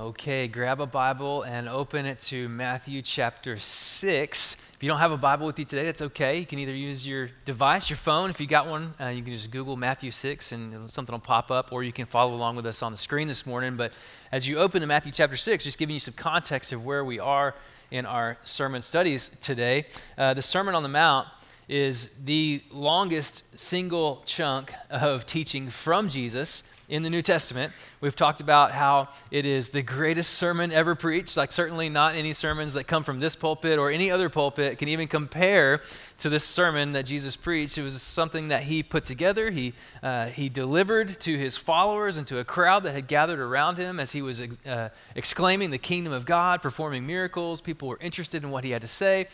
Okay, 0.00 0.48
grab 0.48 0.80
a 0.80 0.86
Bible 0.86 1.42
and 1.42 1.68
open 1.68 2.06
it 2.06 2.20
to 2.20 2.48
Matthew 2.48 3.02
chapter 3.02 3.58
6. 3.58 4.56
If 4.72 4.82
you 4.82 4.88
don't 4.88 4.98
have 4.98 5.12
a 5.12 5.18
Bible 5.18 5.44
with 5.44 5.58
you 5.58 5.66
today, 5.66 5.84
that's 5.84 6.00
okay. 6.00 6.38
You 6.38 6.46
can 6.46 6.58
either 6.58 6.74
use 6.74 7.06
your 7.06 7.28
device, 7.44 7.90
your 7.90 7.98
phone. 7.98 8.30
If 8.30 8.40
you 8.40 8.46
got 8.46 8.66
one, 8.66 8.94
uh, 8.98 9.08
you 9.08 9.22
can 9.22 9.34
just 9.34 9.50
Google 9.50 9.76
Matthew 9.76 10.10
6 10.10 10.52
and 10.52 10.88
something 10.88 11.12
will 11.12 11.20
pop 11.20 11.50
up, 11.50 11.70
or 11.70 11.84
you 11.84 11.92
can 11.92 12.06
follow 12.06 12.32
along 12.32 12.56
with 12.56 12.64
us 12.64 12.82
on 12.82 12.92
the 12.92 12.96
screen 12.96 13.28
this 13.28 13.44
morning. 13.44 13.76
But 13.76 13.92
as 14.32 14.48
you 14.48 14.56
open 14.56 14.80
to 14.80 14.86
Matthew 14.86 15.12
chapter 15.12 15.36
6, 15.36 15.64
just 15.64 15.76
giving 15.76 15.92
you 15.92 16.00
some 16.00 16.14
context 16.14 16.72
of 16.72 16.82
where 16.82 17.04
we 17.04 17.18
are 17.18 17.54
in 17.90 18.06
our 18.06 18.38
sermon 18.42 18.80
studies 18.80 19.28
today. 19.42 19.84
Uh, 20.16 20.32
the 20.32 20.40
Sermon 20.40 20.74
on 20.74 20.82
the 20.82 20.88
Mount 20.88 21.28
is 21.68 22.08
the 22.24 22.62
longest 22.72 23.60
single 23.60 24.22
chunk 24.24 24.72
of 24.88 25.26
teaching 25.26 25.68
from 25.68 26.08
Jesus 26.08 26.64
in 26.90 27.04
the 27.04 27.08
New 27.08 27.22
Testament. 27.22 27.72
We've 28.00 28.16
talked 28.16 28.40
about 28.40 28.72
how 28.72 29.08
it 29.30 29.46
is 29.46 29.70
the 29.70 29.80
greatest 29.80 30.34
sermon 30.34 30.72
ever 30.72 30.96
preached. 30.96 31.36
Like, 31.36 31.52
certainly 31.52 31.88
not 31.88 32.16
any 32.16 32.32
sermons 32.32 32.74
that 32.74 32.84
come 32.84 33.04
from 33.04 33.20
this 33.20 33.36
pulpit 33.36 33.78
or 33.78 33.90
any 33.90 34.10
other 34.10 34.28
pulpit 34.28 34.76
can 34.76 34.88
even 34.88 35.06
compare 35.06 35.80
to 36.18 36.28
this 36.28 36.44
sermon 36.44 36.92
that 36.92 37.06
Jesus 37.06 37.36
preached. 37.36 37.78
It 37.78 37.82
was 37.82 38.02
something 38.02 38.48
that 38.48 38.64
he 38.64 38.82
put 38.82 39.04
together, 39.04 39.50
he, 39.50 39.72
uh, 40.02 40.26
he 40.26 40.48
delivered 40.48 41.20
to 41.20 41.38
his 41.38 41.56
followers 41.56 42.16
and 42.16 42.26
to 42.26 42.38
a 42.38 42.44
crowd 42.44 42.82
that 42.82 42.92
had 42.92 43.06
gathered 43.06 43.38
around 43.38 43.78
him 43.78 44.00
as 44.00 44.10
he 44.10 44.20
was 44.20 44.42
uh, 44.66 44.88
exclaiming 45.14 45.70
the 45.70 45.78
kingdom 45.78 46.12
of 46.12 46.26
God, 46.26 46.60
performing 46.60 47.06
miracles. 47.06 47.60
People 47.60 47.86
were 47.86 47.98
interested 48.00 48.42
in 48.42 48.50
what 48.50 48.64
he 48.64 48.72
had 48.72 48.82
to 48.82 48.88
say. 48.88 49.28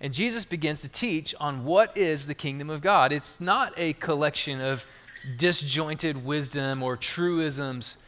And 0.00 0.12
Jesus 0.12 0.44
begins 0.44 0.80
to 0.80 0.88
teach 0.88 1.34
on 1.38 1.64
what 1.64 1.96
is 1.96 2.26
the 2.26 2.34
kingdom 2.34 2.70
of 2.70 2.80
God. 2.80 3.12
It's 3.12 3.40
not 3.40 3.72
a 3.76 3.92
collection 3.92 4.60
of 4.60 4.84
disjointed 5.36 6.24
wisdom 6.24 6.82
or 6.82 6.96
truisms. 6.96 7.98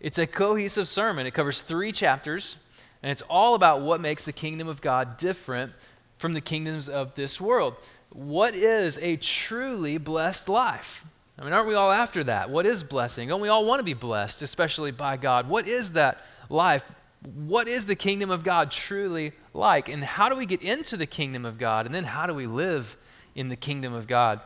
It's 0.00 0.18
a 0.18 0.26
cohesive 0.26 0.88
sermon. 0.88 1.26
It 1.26 1.34
covers 1.34 1.60
three 1.60 1.92
chapters, 1.92 2.56
and 3.02 3.10
it's 3.10 3.22
all 3.22 3.54
about 3.54 3.80
what 3.80 4.00
makes 4.00 4.24
the 4.24 4.32
kingdom 4.32 4.68
of 4.68 4.80
God 4.80 5.16
different 5.16 5.72
from 6.18 6.32
the 6.34 6.40
kingdoms 6.40 6.88
of 6.88 7.14
this 7.14 7.40
world. 7.40 7.74
What 8.10 8.54
is 8.54 8.98
a 8.98 9.16
truly 9.16 9.98
blessed 9.98 10.48
life? 10.48 11.04
I 11.38 11.42
mean, 11.42 11.52
aren't 11.52 11.66
we 11.66 11.74
all 11.74 11.90
after 11.90 12.22
that? 12.24 12.48
What 12.48 12.64
is 12.64 12.84
blessing? 12.84 13.28
Don't 13.28 13.40
we 13.40 13.48
all 13.48 13.64
want 13.64 13.80
to 13.80 13.84
be 13.84 13.94
blessed, 13.94 14.42
especially 14.42 14.92
by 14.92 15.16
God? 15.16 15.48
What 15.48 15.66
is 15.66 15.94
that 15.94 16.24
life? 16.48 16.90
What 17.34 17.66
is 17.66 17.86
the 17.86 17.96
kingdom 17.96 18.30
of 18.30 18.44
God 18.44 18.70
truly 18.70 19.32
like? 19.52 19.88
And 19.88 20.04
how 20.04 20.28
do 20.28 20.36
we 20.36 20.46
get 20.46 20.62
into 20.62 20.96
the 20.96 21.06
kingdom 21.06 21.44
of 21.44 21.58
God? 21.58 21.86
And 21.86 21.94
then 21.94 22.04
how 22.04 22.26
do 22.26 22.34
we 22.34 22.46
live 22.46 22.96
in 23.34 23.48
the 23.48 23.56
kingdom 23.56 23.94
of 23.94 24.06
God? 24.06 24.40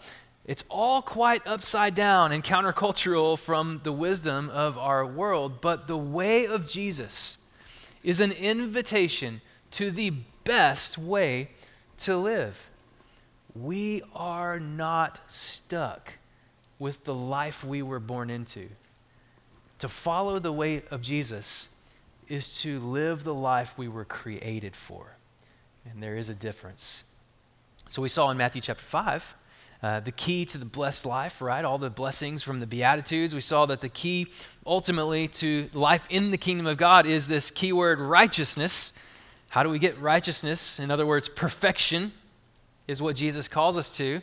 It's 0.48 0.64
all 0.70 1.02
quite 1.02 1.46
upside 1.46 1.94
down 1.94 2.32
and 2.32 2.42
countercultural 2.42 3.38
from 3.38 3.82
the 3.84 3.92
wisdom 3.92 4.48
of 4.48 4.78
our 4.78 5.04
world, 5.04 5.60
but 5.60 5.86
the 5.86 5.98
way 5.98 6.46
of 6.46 6.66
Jesus 6.66 7.36
is 8.02 8.18
an 8.18 8.32
invitation 8.32 9.42
to 9.72 9.90
the 9.90 10.14
best 10.44 10.96
way 10.96 11.50
to 11.98 12.16
live. 12.16 12.70
We 13.54 14.00
are 14.14 14.58
not 14.58 15.20
stuck 15.30 16.14
with 16.78 17.04
the 17.04 17.14
life 17.14 17.62
we 17.62 17.82
were 17.82 18.00
born 18.00 18.30
into. 18.30 18.70
To 19.80 19.88
follow 19.88 20.38
the 20.38 20.50
way 20.50 20.82
of 20.90 21.02
Jesus 21.02 21.68
is 22.26 22.62
to 22.62 22.80
live 22.80 23.22
the 23.22 23.34
life 23.34 23.76
we 23.76 23.86
were 23.86 24.06
created 24.06 24.74
for. 24.74 25.18
And 25.84 26.02
there 26.02 26.16
is 26.16 26.30
a 26.30 26.34
difference. 26.34 27.04
So 27.90 28.00
we 28.00 28.08
saw 28.08 28.30
in 28.30 28.38
Matthew 28.38 28.62
chapter 28.62 28.82
5 28.82 29.34
uh, 29.82 30.00
the 30.00 30.10
key 30.10 30.44
to 30.44 30.58
the 30.58 30.64
blessed 30.64 31.06
life, 31.06 31.40
right? 31.40 31.64
All 31.64 31.78
the 31.78 31.90
blessings 31.90 32.42
from 32.42 32.60
the 32.60 32.66
Beatitudes. 32.66 33.34
We 33.34 33.40
saw 33.40 33.66
that 33.66 33.80
the 33.80 33.88
key 33.88 34.26
ultimately 34.66 35.28
to 35.28 35.70
life 35.72 36.06
in 36.10 36.30
the 36.30 36.38
kingdom 36.38 36.66
of 36.66 36.76
God 36.76 37.06
is 37.06 37.28
this 37.28 37.50
keyword 37.50 38.00
righteousness. 38.00 38.92
How 39.50 39.62
do 39.62 39.70
we 39.70 39.78
get 39.78 39.98
righteousness? 40.00 40.80
In 40.80 40.90
other 40.90 41.06
words, 41.06 41.28
perfection 41.28 42.12
is 42.88 43.00
what 43.00 43.14
Jesus 43.14 43.46
calls 43.46 43.76
us 43.76 43.96
to. 43.98 44.20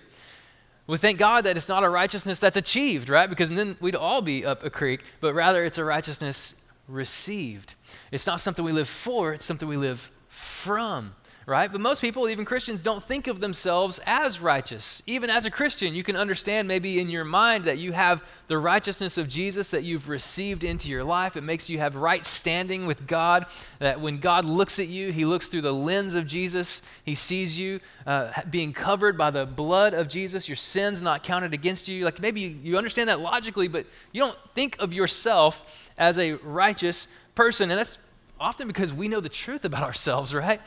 We 0.88 0.98
thank 0.98 1.18
God 1.18 1.46
that 1.46 1.56
it's 1.58 1.70
not 1.70 1.84
a 1.84 1.90
righteousness 1.90 2.38
that's 2.38 2.58
achieved, 2.58 3.10
right? 3.10 3.30
Because 3.30 3.50
then 3.50 3.78
we'd 3.80 3.96
all 3.96 4.22
be 4.22 4.46
up 4.46 4.64
a 4.64 4.70
creek, 4.70 5.02
but 5.20 5.34
rather 5.34 5.64
it's 5.64 5.78
a 5.78 5.86
righteousness 5.86 6.62
received. 6.88 7.74
It's 8.12 8.28
not 8.28 8.40
something 8.40 8.64
we 8.64 8.72
live 8.72 8.90
for, 8.90 9.34
it's 9.34 9.46
something 9.46 9.68
we 9.68 9.78
live 9.78 10.12
from 10.28 11.16
right? 11.46 11.72
But 11.72 11.80
most 11.80 12.02
people, 12.02 12.28
even 12.28 12.44
Christians, 12.44 12.82
don't 12.82 13.04
think 13.04 13.28
of 13.28 13.40
themselves 13.40 14.00
as 14.08 14.40
righteous. 14.40 15.04
Even 15.06 15.30
as 15.30 15.46
a 15.46 15.52
Christian, 15.52 15.94
you 15.94 16.02
can 16.02 16.16
understand 16.16 16.68
maybe 16.68 17.00
in 17.00 17.08
your 17.08 17.24
mind 17.24 17.66
that 17.66 17.78
you 17.78 17.92
have 17.92 18.24
the 18.48 18.58
righteousness 18.58 19.20
of 19.20 19.30
Jesus 19.30 19.70
that 19.70 19.84
you've 19.84 20.10
received 20.10 20.64
into 20.64 20.90
your 20.90 21.04
life. 21.04 21.38
It 21.38 21.44
makes 21.44 21.70
you 21.70 21.78
have 21.78 21.96
right 21.96 22.26
standing 22.26 22.88
with 22.88 23.06
God. 23.06 23.46
That 23.78 24.02
when 24.02 24.20
God 24.20 24.46
looks 24.46 24.80
at 24.80 24.88
you, 24.88 25.12
He 25.12 25.24
looks 25.24 25.48
through 25.48 25.62
the 25.62 25.74
lens 25.74 26.16
of 26.16 26.26
Jesus. 26.26 26.82
He 27.04 27.14
sees 27.14 27.60
you 27.60 27.80
uh, 28.08 28.32
being 28.50 28.74
covered 28.74 29.16
by 29.16 29.30
the 29.30 29.46
blood 29.46 29.94
of 29.94 30.08
Jesus, 30.08 30.50
your 30.50 30.56
sins 30.56 31.04
not 31.04 31.22
counted 31.22 31.54
against 31.54 31.88
you. 31.88 32.06
Like 32.06 32.20
maybe 32.20 32.42
you, 32.42 32.58
you 32.64 32.78
understand 32.78 33.10
that 33.10 33.20
logically, 33.20 33.68
but 33.68 33.86
you 34.12 34.22
don't 34.22 34.38
think 34.56 34.78
of 34.80 34.94
yourself 34.94 35.90
as 35.96 36.18
a 36.18 36.34
righteous 36.34 37.08
person. 37.36 37.70
And 37.70 37.78
that's 37.78 38.00
often 38.40 38.68
because 38.68 38.92
we 38.92 39.08
know 39.08 39.20
the 39.20 39.30
truth 39.30 39.64
about 39.64 39.84
ourselves, 39.84 40.34
right? 40.34 40.60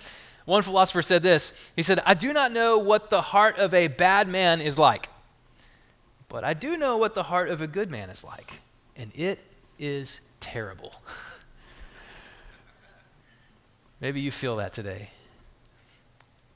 One 0.49 0.63
philosopher 0.63 1.03
said 1.03 1.23
this 1.23 1.53
He 1.77 1.83
said, 1.83 2.01
I 2.07 2.15
do 2.15 2.33
not 2.33 2.53
know 2.53 2.79
what 2.79 3.11
the 3.11 3.21
heart 3.21 3.59
of 3.59 3.75
a 3.75 3.89
bad 3.89 4.29
man 4.29 4.63
is 4.63 4.79
like, 4.79 5.11
but 6.31 6.43
I 6.43 6.55
do 6.55 6.79
know 6.79 6.97
what 6.97 7.15
the 7.15 7.25
heart 7.25 7.51
of 7.51 7.61
a 7.61 7.67
good 7.67 7.91
man 7.91 8.09
is 8.09 8.25
like, 8.25 8.61
and 8.97 9.13
it 9.15 9.41
is 9.79 10.23
terrible. 10.41 10.95
Maybe 14.01 14.23
you 14.23 14.31
feel 14.31 14.57
that 14.57 14.73
today. 14.73 15.11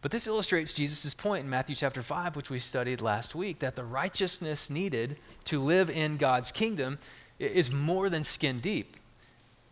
But 0.00 0.10
this 0.10 0.26
illustrates 0.26 0.72
Jesus' 0.72 1.12
point 1.12 1.44
in 1.44 1.50
Matthew 1.50 1.76
chapter 1.76 2.00
5, 2.00 2.34
which 2.34 2.48
we 2.48 2.60
studied 2.60 3.02
last 3.02 3.34
week, 3.34 3.58
that 3.58 3.76
the 3.76 3.84
righteousness 3.84 4.70
needed 4.70 5.19
to 5.44 5.60
live 5.60 5.91
in 5.91 6.16
God's 6.16 6.50
kingdom 6.50 6.98
is 7.38 7.70
more 7.70 8.08
than 8.08 8.25
skin 8.25 8.58
deep. 8.58 8.97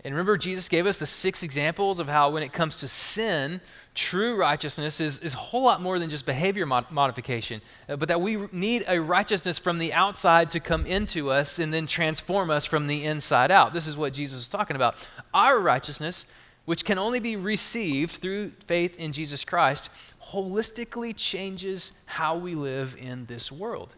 And 0.02 0.14
remember, 0.14 0.38
Jesus 0.38 0.68
gave 0.68 0.86
us 0.86 0.96
the 0.96 1.06
six 1.06 1.42
examples 1.42 2.00
of 2.00 2.08
how, 2.08 2.30
when 2.30 2.42
it 2.42 2.54
comes 2.54 2.78
to 2.80 2.88
sin, 2.88 3.60
true 3.94 4.34
righteousness 4.36 4.98
is, 4.98 5.18
is 5.18 5.34
a 5.34 5.36
whole 5.36 5.62
lot 5.62 5.82
more 5.82 5.98
than 5.98 6.08
just 6.08 6.24
behavior 6.24 6.64
mod- 6.64 6.90
modification, 6.90 7.60
uh, 7.86 7.96
but 7.96 8.08
that 8.08 8.20
we 8.20 8.38
need 8.50 8.84
a 8.88 8.98
righteousness 8.98 9.58
from 9.58 9.78
the 9.78 9.92
outside 9.92 10.50
to 10.52 10.60
come 10.60 10.86
into 10.86 11.30
us 11.30 11.58
and 11.58 11.74
then 11.74 11.86
transform 11.86 12.50
us 12.50 12.64
from 12.64 12.86
the 12.86 13.04
inside 13.04 13.50
out. 13.50 13.74
This 13.74 13.86
is 13.86 13.96
what 13.96 14.14
Jesus 14.14 14.40
is 14.40 14.48
talking 14.48 14.74
about. 14.74 14.94
Our 15.34 15.60
righteousness, 15.60 16.26
which 16.64 16.86
can 16.86 16.98
only 16.98 17.20
be 17.20 17.36
received 17.36 18.12
through 18.12 18.50
faith 18.66 18.98
in 18.98 19.12
Jesus 19.12 19.44
Christ, 19.44 19.90
holistically 20.30 21.14
changes 21.14 21.92
how 22.06 22.36
we 22.36 22.54
live 22.54 22.96
in 22.98 23.26
this 23.26 23.52
world. 23.52 23.94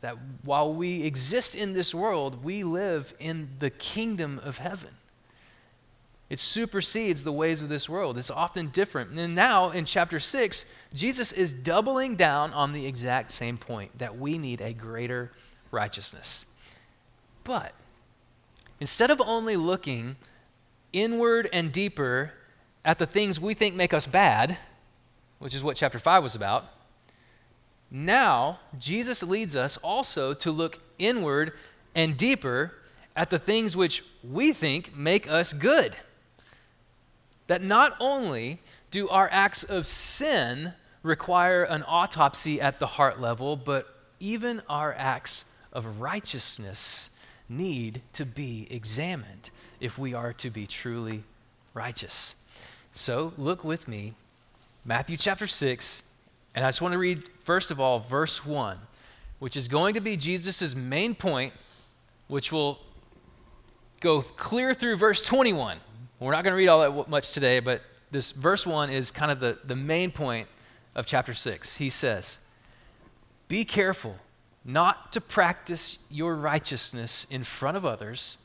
That 0.00 0.16
while 0.44 0.72
we 0.72 1.02
exist 1.02 1.54
in 1.54 1.74
this 1.74 1.94
world, 1.94 2.42
we 2.42 2.64
live 2.64 3.12
in 3.18 3.50
the 3.58 3.70
kingdom 3.70 4.40
of 4.42 4.58
heaven. 4.58 4.90
It 6.28 6.40
supersedes 6.40 7.22
the 7.22 7.32
ways 7.32 7.62
of 7.62 7.68
this 7.68 7.88
world. 7.88 8.18
It's 8.18 8.30
often 8.30 8.68
different. 8.68 9.16
And 9.16 9.34
now 9.34 9.70
in 9.70 9.84
chapter 9.84 10.18
6, 10.18 10.64
Jesus 10.92 11.30
is 11.30 11.52
doubling 11.52 12.16
down 12.16 12.52
on 12.52 12.72
the 12.72 12.86
exact 12.86 13.30
same 13.30 13.56
point 13.56 13.96
that 13.98 14.18
we 14.18 14.36
need 14.36 14.60
a 14.60 14.72
greater 14.72 15.30
righteousness. 15.70 16.46
But 17.44 17.74
instead 18.80 19.10
of 19.10 19.20
only 19.20 19.56
looking 19.56 20.16
inward 20.92 21.48
and 21.52 21.70
deeper 21.70 22.32
at 22.84 22.98
the 22.98 23.06
things 23.06 23.40
we 23.40 23.54
think 23.54 23.76
make 23.76 23.94
us 23.94 24.06
bad, 24.06 24.58
which 25.38 25.54
is 25.54 25.62
what 25.62 25.76
chapter 25.76 26.00
5 26.00 26.24
was 26.24 26.34
about, 26.34 26.64
now 27.88 28.58
Jesus 28.80 29.22
leads 29.22 29.54
us 29.54 29.76
also 29.76 30.32
to 30.34 30.50
look 30.50 30.80
inward 30.98 31.52
and 31.94 32.16
deeper 32.16 32.74
at 33.14 33.30
the 33.30 33.38
things 33.38 33.76
which 33.76 34.04
we 34.24 34.52
think 34.52 34.96
make 34.96 35.30
us 35.30 35.52
good 35.52 35.96
that 37.46 37.62
not 37.62 37.96
only 38.00 38.60
do 38.90 39.08
our 39.08 39.28
acts 39.30 39.64
of 39.64 39.86
sin 39.86 40.72
require 41.02 41.62
an 41.62 41.84
autopsy 41.86 42.60
at 42.60 42.80
the 42.80 42.86
heart 42.86 43.20
level, 43.20 43.56
but 43.56 43.94
even 44.18 44.62
our 44.68 44.94
acts 44.94 45.44
of 45.72 46.00
righteousness 46.00 47.10
need 47.48 48.02
to 48.12 48.24
be 48.24 48.66
examined 48.70 49.50
if 49.80 49.98
we 49.98 50.14
are 50.14 50.32
to 50.32 50.50
be 50.50 50.66
truly 50.66 51.22
righteous. 51.74 52.36
So 52.92 53.32
look 53.36 53.62
with 53.62 53.86
me, 53.86 54.14
Matthew 54.84 55.16
chapter 55.16 55.46
6, 55.46 56.02
and 56.54 56.64
I 56.64 56.68
just 56.68 56.80
want 56.80 56.92
to 56.92 56.98
read, 56.98 57.28
first 57.44 57.70
of 57.70 57.78
all, 57.78 58.00
verse 58.00 58.44
1, 58.44 58.78
which 59.38 59.56
is 59.56 59.68
going 59.68 59.94
to 59.94 60.00
be 60.00 60.16
Jesus' 60.16 60.74
main 60.74 61.14
point, 61.14 61.52
which 62.28 62.50
will 62.50 62.80
go 64.00 64.22
clear 64.22 64.72
through 64.72 64.96
verse 64.96 65.20
21. 65.20 65.78
We're 66.18 66.32
not 66.32 66.44
going 66.44 66.52
to 66.52 66.56
read 66.56 66.68
all 66.68 66.80
that 66.80 67.08
much 67.10 67.32
today, 67.32 67.60
but 67.60 67.82
this 68.10 68.32
verse 68.32 68.66
1 68.66 68.90
is 68.90 69.10
kind 69.10 69.30
of 69.30 69.40
the, 69.40 69.58
the 69.64 69.76
main 69.76 70.10
point 70.10 70.48
of 70.94 71.06
chapter 71.06 71.34
6. 71.34 71.76
He 71.76 71.90
says, 71.90 72.38
Be 73.48 73.64
careful 73.64 74.16
not 74.64 75.12
to 75.12 75.20
practice 75.20 75.98
your 76.10 76.34
righteousness 76.34 77.26
in 77.30 77.44
front 77.44 77.76
of 77.76 77.84
others 77.84 78.38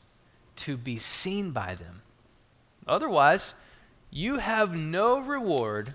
to 0.56 0.76
be 0.76 0.98
seen 0.98 1.50
by 1.50 1.74
them. 1.74 2.02
Otherwise, 2.86 3.54
you 4.10 4.36
have 4.36 4.76
no 4.76 5.18
reward 5.18 5.94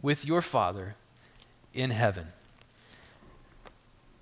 with 0.00 0.24
your 0.24 0.40
Father 0.40 0.96
in 1.74 1.90
heaven. 1.90 2.28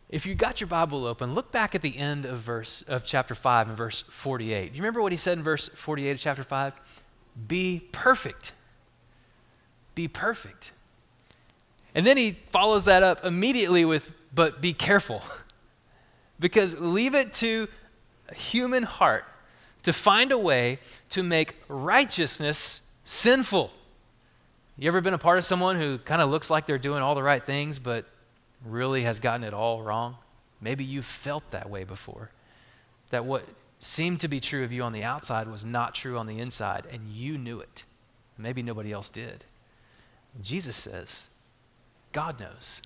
If 0.08 0.26
you 0.26 0.34
got 0.34 0.60
your 0.60 0.68
Bible 0.68 1.06
open, 1.06 1.34
look 1.34 1.52
back 1.52 1.74
at 1.74 1.82
the 1.82 1.98
end 1.98 2.24
of 2.24 2.38
verse 2.38 2.82
of 2.82 3.04
chapter 3.04 3.34
5 3.34 3.68
and 3.68 3.76
verse 3.76 4.02
48. 4.02 4.72
Do 4.72 4.76
You 4.76 4.82
remember 4.82 5.02
what 5.02 5.12
he 5.12 5.18
said 5.18 5.38
in 5.38 5.44
verse 5.44 5.68
48 5.68 6.12
of 6.12 6.18
chapter 6.18 6.42
5? 6.42 6.72
Be 7.46 7.86
perfect. 7.92 8.52
Be 9.94 10.08
perfect. 10.08 10.72
And 11.94 12.06
then 12.06 12.16
he 12.16 12.32
follows 12.50 12.84
that 12.84 13.02
up 13.02 13.24
immediately 13.24 13.84
with, 13.84 14.12
but 14.34 14.60
be 14.60 14.72
careful. 14.72 15.22
because 16.40 16.78
leave 16.80 17.14
it 17.14 17.32
to 17.34 17.68
a 18.28 18.34
human 18.34 18.82
heart 18.82 19.24
to 19.82 19.92
find 19.92 20.32
a 20.32 20.38
way 20.38 20.78
to 21.10 21.22
make 21.22 21.56
righteousness 21.68 22.90
sinful. 23.04 23.70
You 24.76 24.88
ever 24.88 25.00
been 25.00 25.14
a 25.14 25.18
part 25.18 25.38
of 25.38 25.44
someone 25.44 25.76
who 25.76 25.98
kind 25.98 26.22
of 26.22 26.30
looks 26.30 26.50
like 26.50 26.66
they're 26.66 26.78
doing 26.78 27.02
all 27.02 27.14
the 27.14 27.22
right 27.22 27.42
things, 27.42 27.78
but 27.78 28.04
really 28.64 29.02
has 29.02 29.18
gotten 29.18 29.44
it 29.44 29.54
all 29.54 29.82
wrong? 29.82 30.16
Maybe 30.60 30.84
you've 30.84 31.04
felt 31.04 31.50
that 31.52 31.70
way 31.70 31.84
before. 31.84 32.30
That 33.10 33.24
what 33.24 33.44
seemed 33.78 34.20
to 34.20 34.28
be 34.28 34.40
true 34.40 34.64
of 34.64 34.72
you 34.72 34.82
on 34.82 34.92
the 34.92 35.04
outside 35.04 35.48
was 35.48 35.64
not 35.64 35.94
true 35.94 36.18
on 36.18 36.26
the 36.26 36.38
inside, 36.38 36.86
and 36.90 37.08
you 37.08 37.38
knew 37.38 37.60
it. 37.60 37.84
Maybe 38.36 38.62
nobody 38.62 38.92
else 38.92 39.08
did. 39.08 39.44
Jesus 40.40 40.76
says, 40.76 41.28
God 42.12 42.38
knows, 42.38 42.82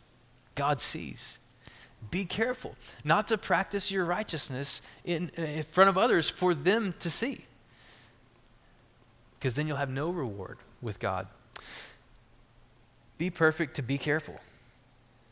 God 0.54 0.80
sees. 0.80 1.38
Be 2.10 2.24
careful 2.24 2.74
not 3.04 3.28
to 3.28 3.38
practice 3.38 3.90
your 3.90 4.04
righteousness 4.04 4.82
in, 5.04 5.30
eh, 5.36 5.58
in 5.58 5.62
front 5.62 5.88
of 5.88 5.96
others 5.96 6.28
for 6.28 6.54
them 6.54 6.94
to 6.98 7.10
see, 7.10 7.44
because 9.38 9.54
then 9.54 9.66
you'll 9.66 9.76
have 9.76 9.90
no 9.90 10.10
reward 10.10 10.58
with 10.80 10.98
God. 10.98 11.26
Be 13.18 13.30
perfect 13.30 13.76
to 13.76 13.82
be 13.82 13.98
careful. 13.98 14.40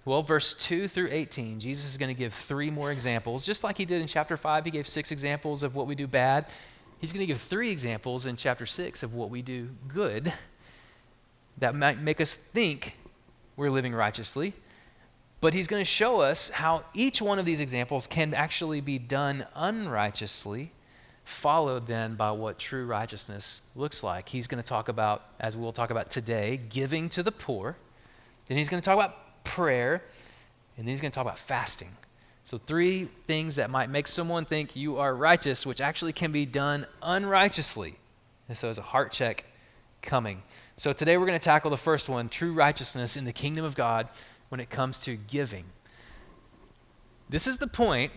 Well, 0.05 0.23
verse 0.23 0.55
2 0.55 0.89
through 0.89 1.09
18, 1.11 1.61
Jesus 1.61 1.91
is 1.91 1.99
going 1.99 2.09
to 2.09 2.19
give 2.19 2.33
three 2.33 2.71
more 2.71 2.91
examples. 2.91 3.45
Just 3.45 3.63
like 3.63 3.77
he 3.77 3.85
did 3.85 4.01
in 4.01 4.07
chapter 4.07 4.37
5, 4.37 4.65
he 4.65 4.71
gave 4.71 4.89
six 4.89 5.13
examples 5.13 5.63
of 5.63 5.75
what 5.75 5.87
we 5.87 5.95
do 5.95 6.07
bad. 6.07 6.47
He's 7.01 7.13
going 7.13 7.21
to 7.21 7.27
give 7.27 7.41
three 7.41 7.71
examples 7.71 8.27
in 8.27 8.37
chapter 8.37 8.67
6 8.67 9.03
of 9.03 9.15
what 9.15 9.31
we 9.31 9.43
do 9.43 9.69
good 9.89 10.33
that 11.59 11.75
might 11.75 12.01
make 12.01 12.21
us 12.21 12.35
think 12.35 12.97
we're 13.57 13.71
living 13.71 13.95
righteously. 13.95 14.55
But 15.41 15.55
he's 15.55 15.67
going 15.67 15.81
to 15.81 15.87
show 15.87 16.21
us 16.21 16.51
how 16.51 16.85
each 16.93 17.23
one 17.23 17.39
of 17.39 17.47
these 17.47 17.61
examples 17.61 18.07
can 18.07 18.35
actually 18.35 18.81
be 18.81 18.99
done 18.99 19.47
unrighteously, 19.55 20.73
followed 21.25 21.87
then 21.87 22.15
by 22.15 22.31
what 22.31 22.59
true 22.59 22.85
righteousness 22.85 23.63
looks 23.75 24.03
like. 24.03 24.29
He's 24.29 24.47
going 24.47 24.63
to 24.63 24.69
talk 24.69 24.89
about, 24.89 25.25
as 25.39 25.57
we'll 25.57 25.73
talk 25.73 25.91
about 25.91 26.11
today, 26.11 26.61
giving 26.69 27.09
to 27.11 27.23
the 27.23 27.33
poor. 27.33 27.77
Then 28.47 28.59
he's 28.59 28.69
going 28.69 28.83
to 28.83 28.85
talk 28.85 28.95
about 28.95 29.17
prayer, 29.45 30.03
and 30.77 30.87
then 30.87 30.93
he's 30.93 31.01
going 31.01 31.11
to 31.11 31.15
talk 31.15 31.25
about 31.25 31.39
fasting. 31.39 31.91
So, 32.45 32.59
three 32.59 33.09
things 33.27 33.57
that 33.57 33.71
might 33.71 33.91
make 33.91 34.09
someone 34.09 34.45
think 34.45 34.75
you 34.75 34.99
are 34.99 35.15
righteous, 35.15 35.65
which 35.65 35.81
actually 35.81 36.13
can 36.13 36.33
be 36.33 36.47
done 36.47 36.87
unrighteously. 37.03 37.95
And 38.49 38.59
so, 38.59 38.69
as 38.69 38.79
a 38.79 38.83
heart 38.83 39.13
check 39.13 39.45
coming. 40.03 40.43
So, 40.77 40.93
today 40.93 41.17
we're 41.17 41.27
going 41.27 41.39
to 41.39 41.45
tackle 41.45 41.71
the 41.71 41.77
first 41.77 42.09
one 42.09 42.29
true 42.29 42.53
righteousness 42.53 43.17
in 43.17 43.25
the 43.25 43.33
kingdom 43.33 43.65
of 43.65 43.77
God 43.77 44.09
when 44.49 44.61
it 44.61 44.71
comes 44.71 44.99
to 45.01 45.17
giving. 45.17 45.65
This 47.29 47.47
is 47.47 47.59
the 47.59 47.69
point 47.69 48.13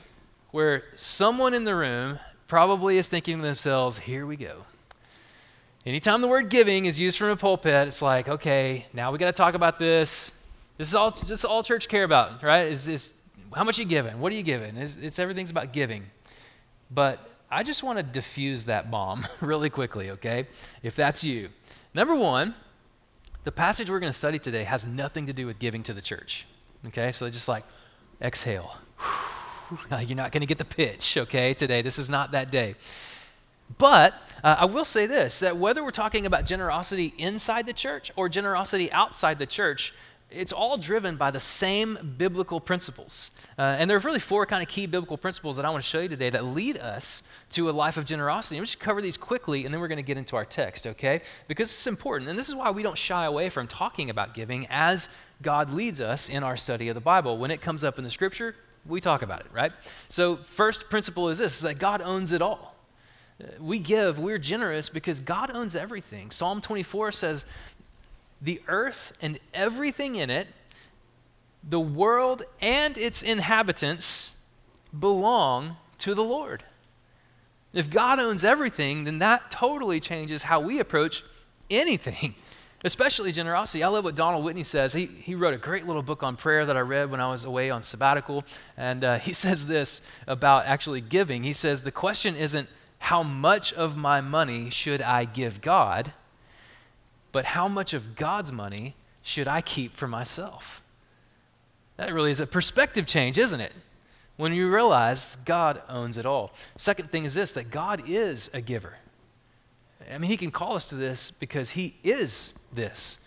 where 0.51 0.83
someone 0.95 1.53
in 1.53 1.65
the 1.65 1.75
room 1.75 2.19
probably 2.47 2.97
is 2.97 3.07
thinking 3.07 3.37
to 3.37 3.43
themselves, 3.43 3.99
here 3.99 4.25
we 4.25 4.35
go. 4.35 4.65
Anytime 5.85 6.21
the 6.21 6.27
word 6.27 6.49
giving 6.49 6.85
is 6.85 6.99
used 6.99 7.17
from 7.17 7.29
a 7.29 7.35
pulpit, 7.35 7.87
it's 7.87 8.01
like, 8.01 8.29
okay, 8.29 8.85
now 8.93 9.11
we 9.11 9.17
got 9.17 9.25
to 9.25 9.33
talk 9.33 9.53
about 9.53 9.79
this. 9.79 10.42
This 10.77 10.87
is 10.87 10.95
all, 10.95 11.11
this 11.11 11.29
is 11.29 11.45
all 11.45 11.63
church 11.63 11.87
care 11.87 12.03
about, 12.03 12.41
right? 12.41 12.67
Is, 12.67 12.87
is 12.87 13.13
how 13.55 13.63
much 13.63 13.77
you 13.77 13.85
giving? 13.85 14.19
What 14.19 14.31
are 14.31 14.35
you 14.35 14.43
giving? 14.43 14.75
It's, 14.77 14.95
it's 14.95 15.19
everything's 15.19 15.51
about 15.51 15.71
giving. 15.71 16.05
But 16.89 17.19
I 17.51 17.63
just 17.63 17.83
want 17.83 17.99
to 17.99 18.03
diffuse 18.03 18.65
that 18.65 18.89
bomb 18.89 19.27
really 19.41 19.69
quickly, 19.69 20.11
okay? 20.11 20.47
If 20.81 20.95
that's 20.95 21.23
you. 21.23 21.49
Number 21.93 22.15
one, 22.15 22.55
the 23.43 23.51
passage 23.51 23.89
we're 23.89 23.99
going 23.99 24.11
to 24.11 24.17
study 24.17 24.39
today 24.39 24.63
has 24.63 24.85
nothing 24.85 25.27
to 25.27 25.33
do 25.33 25.45
with 25.45 25.59
giving 25.59 25.83
to 25.83 25.93
the 25.93 26.01
church, 26.01 26.47
okay? 26.87 27.11
So 27.11 27.29
just 27.29 27.47
like 27.47 27.63
exhale. 28.21 28.77
You're 30.05 30.15
not 30.15 30.31
going 30.31 30.41
to 30.41 30.47
get 30.47 30.57
the 30.57 30.65
pitch, 30.65 31.17
okay, 31.17 31.53
today. 31.53 31.81
This 31.83 31.99
is 31.99 32.09
not 32.09 32.31
that 32.31 32.49
day. 32.49 32.75
But 33.77 34.13
uh, 34.43 34.57
I 34.59 34.65
will 34.65 34.85
say 34.85 35.05
this 35.05 35.39
that 35.39 35.57
whether 35.57 35.83
we're 35.83 35.91
talking 35.91 36.25
about 36.25 36.45
generosity 36.45 37.13
inside 37.17 37.65
the 37.65 37.73
church 37.73 38.11
or 38.15 38.29
generosity 38.29 38.91
outside 38.91 39.39
the 39.39 39.45
church, 39.45 39.93
it's 40.33 40.51
all 40.51 40.77
driven 40.77 41.15
by 41.15 41.31
the 41.31 41.39
same 41.39 42.15
biblical 42.17 42.59
principles. 42.59 43.31
Uh, 43.57 43.75
and 43.77 43.89
there 43.89 43.97
are 43.97 44.01
really 44.01 44.19
four 44.19 44.45
kind 44.45 44.63
of 44.63 44.69
key 44.69 44.85
biblical 44.85 45.17
principles 45.17 45.55
that 45.57 45.65
I 45.65 45.69
want 45.69 45.83
to 45.83 45.89
show 45.89 46.01
you 46.01 46.09
today 46.09 46.29
that 46.29 46.45
lead 46.45 46.77
us 46.77 47.23
to 47.51 47.69
a 47.69 47.71
life 47.71 47.97
of 47.97 48.05
generosity. 48.05 48.57
I'm 48.57 48.63
just 48.63 48.79
cover 48.79 49.01
these 49.01 49.17
quickly, 49.17 49.65
and 49.65 49.73
then 49.73 49.79
we're 49.79 49.87
going 49.87 49.97
to 49.97 50.03
get 50.03 50.17
into 50.17 50.35
our 50.35 50.45
text, 50.45 50.87
okay? 50.87 51.21
Because 51.47 51.69
it's 51.69 51.87
important. 51.87 52.29
And 52.29 52.37
this 52.37 52.49
is 52.49 52.55
why 52.55 52.71
we 52.71 52.83
don't 52.83 52.97
shy 52.97 53.25
away 53.25 53.49
from 53.49 53.67
talking 53.67 54.09
about 54.09 54.33
giving 54.33 54.67
as 54.69 55.09
God 55.41 55.71
leads 55.71 56.01
us 56.01 56.29
in 56.29 56.43
our 56.43 56.57
study 56.57 56.89
of 56.89 56.95
the 56.95 57.01
Bible. 57.01 57.37
When 57.37 57.51
it 57.51 57.61
comes 57.61 57.83
up 57.83 57.97
in 57.97 58.03
the 58.03 58.09
scripture, 58.09 58.55
we 58.85 58.99
talk 58.99 59.21
about 59.21 59.41
it, 59.41 59.47
right? 59.53 59.71
So, 60.09 60.37
first 60.37 60.89
principle 60.89 61.29
is 61.29 61.37
this 61.37 61.55
is 61.55 61.61
that 61.61 61.79
God 61.79 62.01
owns 62.01 62.31
it 62.31 62.41
all. 62.41 62.75
Uh, 63.41 63.47
we 63.59 63.79
give, 63.79 64.19
we're 64.19 64.37
generous 64.37 64.89
because 64.89 65.19
God 65.19 65.51
owns 65.53 65.75
everything. 65.75 66.31
Psalm 66.31 66.59
24 66.61 67.11
says, 67.11 67.45
the 68.43 68.61
earth 68.67 69.13
and 69.21 69.39
everything 69.53 70.15
in 70.15 70.29
it, 70.29 70.47
the 71.63 71.79
world 71.79 72.43
and 72.59 72.97
its 72.97 73.23
inhabitants 73.23 74.37
belong 74.97 75.77
to 75.99 76.13
the 76.13 76.23
Lord. 76.23 76.63
If 77.71 77.89
God 77.89 78.19
owns 78.19 78.43
everything, 78.43 79.05
then 79.05 79.19
that 79.19 79.49
totally 79.49 79.99
changes 79.99 80.43
how 80.43 80.59
we 80.59 80.79
approach 80.79 81.23
anything, 81.71 82.35
especially 82.83 83.31
generosity. 83.31 83.81
I 83.81 83.87
love 83.87 84.03
what 84.03 84.15
Donald 84.15 84.43
Whitney 84.43 84.63
says. 84.63 84.93
He, 84.93 85.05
he 85.05 85.33
wrote 85.33 85.53
a 85.53 85.57
great 85.57 85.87
little 85.87 86.03
book 86.03 86.21
on 86.21 86.35
prayer 86.35 86.65
that 86.65 86.75
I 86.75 86.81
read 86.81 87.09
when 87.09 87.21
I 87.21 87.31
was 87.31 87.45
away 87.45 87.69
on 87.71 87.81
sabbatical. 87.81 88.43
And 88.75 89.03
uh, 89.03 89.15
he 89.19 89.33
says 89.33 89.67
this 89.67 90.01
about 90.27 90.65
actually 90.65 91.01
giving. 91.01 91.43
He 91.43 91.53
says, 91.53 91.83
The 91.83 91.91
question 91.91 92.35
isn't 92.35 92.67
how 92.99 93.23
much 93.23 93.73
of 93.73 93.97
my 93.97 94.21
money 94.21 94.69
should 94.69 95.01
I 95.01 95.25
give 95.25 95.61
God? 95.61 96.13
But 97.33 97.43
how 97.43 97.67
much 97.67 97.93
of 97.93 98.15
God's 98.15 98.53
money 98.53 98.95
should 99.21 99.47
I 99.47 99.59
keep 99.59 99.93
for 99.93 100.07
myself? 100.07 100.81
That 101.97 102.13
really 102.13 102.31
is 102.31 102.39
a 102.39 102.47
perspective 102.47 103.05
change, 103.05 103.37
isn't 103.37 103.59
it? 103.59 103.73
When 104.37 104.53
you 104.53 104.73
realize 104.73 105.35
God 105.37 105.81
owns 105.89 106.17
it 106.17 106.25
all. 106.25 106.53
Second 106.77 107.11
thing 107.11 107.25
is 107.25 107.33
this 107.33 107.51
that 107.53 107.69
God 107.69 108.03
is 108.07 108.49
a 108.53 108.61
giver. 108.61 108.95
I 110.11 110.17
mean, 110.17 110.29
He 110.29 110.37
can 110.37 110.51
call 110.51 110.75
us 110.75 110.87
to 110.89 110.95
this 110.95 111.31
because 111.31 111.71
He 111.71 111.95
is 112.03 112.53
this. 112.71 113.19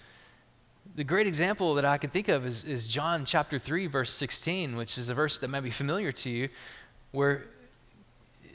The 0.94 1.04
great 1.04 1.26
example 1.26 1.74
that 1.74 1.84
I 1.84 1.98
can 1.98 2.10
think 2.10 2.28
of 2.28 2.46
is, 2.46 2.64
is 2.64 2.86
John 2.86 3.24
chapter 3.24 3.58
3, 3.58 3.86
verse 3.86 4.10
16, 4.12 4.76
which 4.76 4.96
is 4.96 5.10
a 5.10 5.14
verse 5.14 5.38
that 5.38 5.48
might 5.48 5.60
be 5.60 5.70
familiar 5.70 6.12
to 6.12 6.30
you, 6.30 6.48
where 7.10 7.44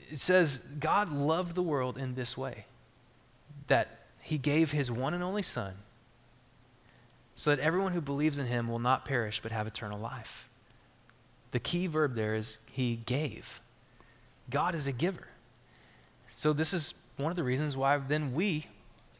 it 0.09 0.17
says, 0.17 0.59
God 0.79 1.09
loved 1.09 1.55
the 1.55 1.61
world 1.61 1.97
in 1.97 2.15
this 2.15 2.37
way 2.37 2.65
that 3.67 4.00
he 4.21 4.37
gave 4.37 4.71
his 4.71 4.91
one 4.91 5.13
and 5.13 5.23
only 5.23 5.41
Son 5.41 5.75
so 7.35 7.49
that 7.49 7.59
everyone 7.59 7.93
who 7.93 8.01
believes 8.01 8.37
in 8.37 8.45
him 8.45 8.67
will 8.67 8.79
not 8.79 9.05
perish 9.05 9.39
but 9.41 9.51
have 9.51 9.67
eternal 9.67 9.99
life. 9.99 10.47
The 11.51 11.59
key 11.59 11.87
verb 11.87 12.15
there 12.15 12.35
is 12.35 12.59
he 12.71 12.97
gave. 13.05 13.61
God 14.49 14.75
is 14.75 14.87
a 14.87 14.91
giver. 14.91 15.27
So, 16.33 16.53
this 16.53 16.73
is 16.73 16.93
one 17.17 17.31
of 17.31 17.35
the 17.35 17.43
reasons 17.43 17.75
why 17.75 17.97
then 17.97 18.33
we 18.33 18.67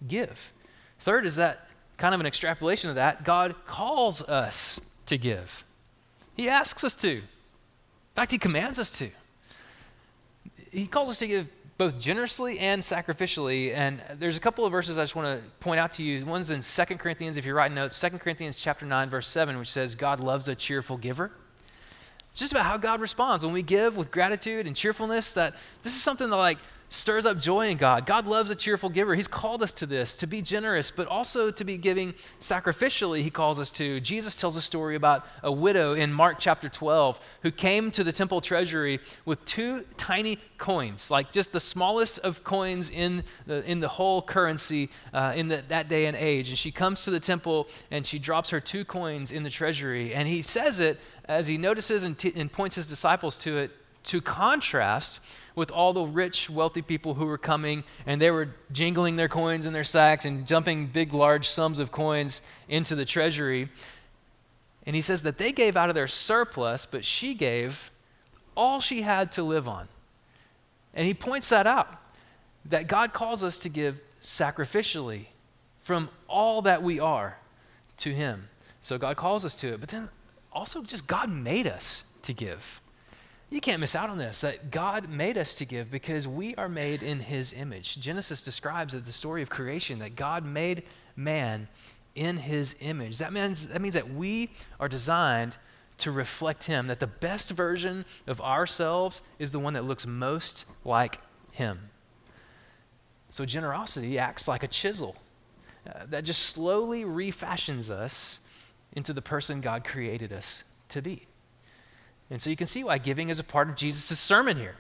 give. 0.08 0.54
Third 1.00 1.26
is 1.26 1.36
that 1.36 1.68
kind 1.98 2.14
of 2.14 2.20
an 2.20 2.26
extrapolation 2.26 2.90
of 2.90 2.96
that 2.96 3.24
God 3.24 3.56
calls 3.66 4.22
us 4.24 4.82
to 5.08 5.18
give, 5.18 5.66
He 6.36 6.50
asks 6.50 6.84
us 6.84 6.96
to. 6.96 7.18
In 7.18 7.24
fact, 8.16 8.32
He 8.32 8.38
commands 8.38 8.80
us 8.80 8.98
to. 9.00 9.10
He 10.72 10.88
calls 10.88 11.10
us 11.10 11.20
to 11.20 11.28
give 11.28 11.50
both 11.82 12.00
generously 12.00 12.60
and 12.60 12.80
sacrificially. 12.80 13.74
And 13.74 14.04
there's 14.20 14.38
a 14.38 14.40
couple 14.40 14.68
of 14.68 14.72
verses 14.72 15.00
I 15.00 15.02
just 15.02 15.16
want 15.16 15.42
to 15.42 15.50
point 15.62 15.80
out 15.80 15.94
to 15.94 16.04
you. 16.04 16.24
One's 16.24 16.52
in 16.52 16.62
2 16.62 16.98
Corinthians, 16.98 17.38
if 17.38 17.46
you're 17.46 17.56
writing 17.56 17.74
notes, 17.74 18.00
2 18.00 18.20
Corinthians 18.20 18.62
chapter 18.62 18.86
9, 18.86 19.10
verse 19.10 19.26
7, 19.26 19.58
which 19.58 19.72
says, 19.72 19.96
God 19.96 20.20
loves 20.20 20.48
a 20.48 20.54
cheerful 20.54 20.96
giver. 20.96 21.32
It's 22.30 22.40
just 22.40 22.52
about 22.52 22.68
how 22.68 22.78
God 22.78 23.02
responds. 23.02 23.44
When 23.44 23.52
we 23.52 23.64
give 23.64 23.98
with 23.98 24.12
gratitude 24.12 24.68
and 24.68 24.76
cheerfulness, 24.76 25.34
that 25.34 25.56
this 25.82 25.96
is 25.96 26.04
something 26.04 26.30
that 26.30 26.36
like 26.36 26.60
stirs 26.92 27.26
up 27.26 27.40
joy 27.40 27.70
in 27.70 27.78
God. 27.78 28.06
God 28.06 28.28
loves 28.28 28.52
a 28.52 28.56
cheerful 28.56 28.90
giver. 28.90 29.16
He's 29.16 29.28
called 29.28 29.64
us 29.64 29.72
to 29.74 29.86
this, 29.86 30.14
to 30.18 30.28
be 30.28 30.42
generous, 30.42 30.92
but 30.92 31.08
also 31.08 31.50
to 31.50 31.64
be 31.64 31.78
giving 31.78 32.14
sacrificially, 32.42 33.22
He 33.22 33.30
calls 33.30 33.62
us 33.62 33.70
to. 33.72 34.02
Jesus 34.02 34.36
tells 34.36 34.58
a 34.58 34.62
story 34.62 34.96
about 34.96 35.26
a 35.42 35.52
widow 35.52 35.94
in 35.94 36.12
Mark 36.12 36.36
chapter 36.38 36.68
12 36.68 37.18
who 37.44 37.52
came 37.52 37.92
to 37.92 38.04
the 38.04 38.12
temple 38.12 38.42
treasury 38.42 39.00
with 39.24 39.44
two 39.46 39.80
tiny 39.96 40.38
coins, 40.58 41.10
like 41.10 41.32
just 41.32 41.54
the 41.54 41.62
smallest 41.62 42.20
of 42.20 42.44
coins 42.44 42.90
in 42.90 43.24
the, 43.48 43.64
in 43.70 43.80
the 43.80 43.88
whole 43.88 44.22
currency 44.22 44.90
uh, 45.14 45.32
in 45.34 45.48
the, 45.48 45.64
that 45.70 45.88
day 45.88 46.08
and 46.08 46.18
age. 46.18 46.50
And 46.50 46.58
she 46.58 46.72
comes 46.72 47.04
to 47.04 47.10
the 47.10 47.22
temple 47.22 47.70
and 47.90 48.06
she 48.06 48.20
drops 48.20 48.50
her 48.50 48.60
two 48.60 48.84
coins 48.84 49.32
in 49.32 49.44
the 49.44 49.50
treasury. 49.50 50.14
And 50.14 50.28
He 50.28 50.42
says 50.42 50.82
it 50.82 51.00
as 51.24 51.48
He 51.48 51.58
notices 51.58 52.04
and, 52.04 52.18
t- 52.18 52.34
and 52.36 52.52
points 52.52 52.76
His 52.76 52.86
disciples 52.86 53.38
to 53.38 53.60
it 53.60 53.72
to 54.04 54.20
contrast 54.20 55.22
with 55.56 55.72
all 55.72 55.94
the 55.94 56.04
rich, 56.04 56.50
wealthy 56.50 56.82
people 56.82 57.16
who 57.16 57.26
were 57.26 57.38
coming 57.38 57.84
and 58.06 58.22
they 58.22 58.32
were 58.32 58.50
jingling 58.72 59.16
their 59.16 59.28
coins 59.28 59.66
in 59.66 59.74
their 59.74 59.84
sacks 59.84 60.26
and 60.26 60.46
dumping 60.46 60.88
big, 60.88 61.14
large 61.14 61.48
sums 61.48 61.80
of 61.80 61.92
coins 61.92 62.42
into 62.70 62.96
the 62.96 63.06
treasury. 63.06 63.70
And 64.86 64.96
he 64.96 65.02
says 65.02 65.22
that 65.24 65.38
they 65.38 65.52
gave 65.52 65.76
out 65.76 65.90
of 65.90 65.96
their 65.96 66.08
surplus, 66.08 66.86
but 66.86 67.06
she 67.06 67.34
gave 67.34 67.92
all 68.56 68.80
she 68.80 69.02
had 69.02 69.32
to 69.34 69.44
live 69.44 69.68
on. 69.68 69.88
And 70.94 71.08
he 71.08 71.14
points 71.14 71.50
that 71.50 71.68
out 71.68 72.02
that 72.66 72.88
God 72.88 73.14
calls 73.14 73.44
us 73.44 73.58
to 73.60 73.70
give 73.70 74.00
sacrificially 74.22 75.26
from 75.80 76.10
all 76.28 76.62
that 76.64 76.84
we 76.84 77.00
are 77.00 77.38
to 77.98 78.14
him. 78.14 78.50
So 78.82 78.98
God 78.98 79.18
calls 79.18 79.46
us 79.46 79.56
to 79.56 79.74
it, 79.74 79.80
but 79.80 79.90
then 79.90 80.10
also 80.52 80.84
just 80.84 81.08
God 81.08 81.30
made 81.30 81.68
us 81.68 82.06
to 82.24 82.34
give. 82.34 82.82
You 83.52 83.60
can't 83.60 83.82
miss 83.82 83.96
out 83.96 84.10
on 84.10 84.18
this 84.18 84.42
that 84.42 84.72
God 84.72 85.10
made 85.10 85.38
us 85.38 85.56
to 85.56 85.66
give 85.66 85.92
because 85.92 86.26
we 86.26 86.56
are 86.56 86.70
made 86.70 87.04
in 87.04 87.20
his 87.20 87.52
image. 87.52 88.00
Genesis 88.00 88.42
describes 88.42 88.94
that 88.94 89.06
the 89.06 89.12
story 89.12 89.42
of 89.42 89.50
creation 89.50 90.00
that 90.00 90.16
God 90.16 90.46
made 90.46 90.84
man 91.18 91.68
in 92.16 92.38
his 92.38 92.78
image. 92.80 93.18
That 93.18 93.34
means, 93.34 93.68
that 93.68 93.82
means 93.82 93.94
that 93.94 94.14
we 94.14 94.52
are 94.80 94.88
designed 94.88 95.58
to 95.98 96.12
reflect 96.12 96.64
him, 96.64 96.88
that 96.88 97.02
the 97.02 97.08
best 97.08 97.52
version 97.52 98.06
of 98.26 98.40
ourselves 98.40 99.22
is 99.38 99.52
the 99.52 99.60
one 99.60 99.74
that 99.74 99.84
looks 99.84 100.08
most 100.08 100.66
like 100.86 101.20
him. 101.52 101.90
So 103.32 103.44
generosity 103.44 104.18
acts 104.18 104.48
like 104.48 104.64
a 104.64 104.68
chisel 104.68 105.18
uh, 105.86 106.06
that 106.10 106.24
just 106.24 106.44
slowly 106.44 107.04
refashions 107.04 107.92
us 107.92 108.40
into 108.94 109.12
the 109.12 109.22
person 109.22 109.60
God 109.60 109.84
created 109.84 110.32
us 110.32 110.64
to 110.90 111.02
be. 111.02 111.28
And 112.32 112.42
so 112.42 112.50
you 112.50 112.56
can 112.56 112.66
see 112.66 112.84
why 112.84 112.98
giving 112.98 113.28
is 113.28 113.40
a 113.40 113.44
part 113.44 113.70
of 113.70 113.76
Jesus' 113.76 114.18
sermon 114.18 114.58
here. 114.58 114.76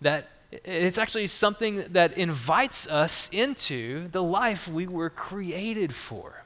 That 0.00 0.28
it's 0.52 0.98
actually 0.98 1.26
something 1.26 1.84
that 1.90 2.16
invites 2.16 2.88
us 2.88 3.28
into 3.32 4.06
the 4.08 4.22
life 4.22 4.68
we 4.68 4.86
were 4.86 5.10
created 5.10 5.92
for. 5.92 6.44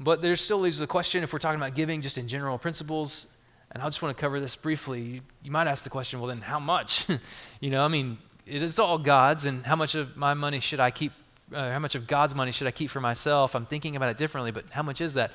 But 0.00 0.20
there 0.20 0.34
still 0.34 0.58
leaves 0.58 0.80
the 0.80 0.86
question 0.88 1.22
if 1.22 1.32
we're 1.32 1.38
talking 1.38 1.60
about 1.60 1.76
giving 1.76 2.00
just 2.00 2.18
in 2.18 2.26
general 2.26 2.58
principles, 2.58 3.28
and 3.70 3.80
I 3.80 3.86
just 3.86 4.02
want 4.02 4.16
to 4.16 4.20
cover 4.20 4.40
this 4.40 4.56
briefly. 4.56 5.00
You, 5.00 5.20
you 5.44 5.50
might 5.52 5.68
ask 5.68 5.84
the 5.84 5.90
question, 5.90 6.18
well, 6.18 6.28
then 6.28 6.40
how 6.40 6.58
much? 6.58 7.06
you 7.60 7.70
know, 7.70 7.84
I 7.84 7.88
mean, 7.88 8.18
it 8.46 8.62
is 8.62 8.80
all 8.80 8.98
God's, 8.98 9.46
and 9.46 9.64
how 9.64 9.76
much 9.76 9.94
of 9.94 10.16
my 10.16 10.34
money 10.34 10.58
should 10.58 10.80
I 10.80 10.90
keep? 10.90 11.12
Uh, 11.54 11.70
how 11.70 11.78
much 11.78 11.94
of 11.94 12.08
God's 12.08 12.34
money 12.34 12.50
should 12.50 12.66
I 12.66 12.72
keep 12.72 12.90
for 12.90 13.00
myself? 13.00 13.54
I'm 13.54 13.66
thinking 13.66 13.94
about 13.94 14.10
it 14.10 14.16
differently, 14.16 14.50
but 14.50 14.70
how 14.70 14.82
much 14.82 15.00
is 15.00 15.14
that? 15.14 15.30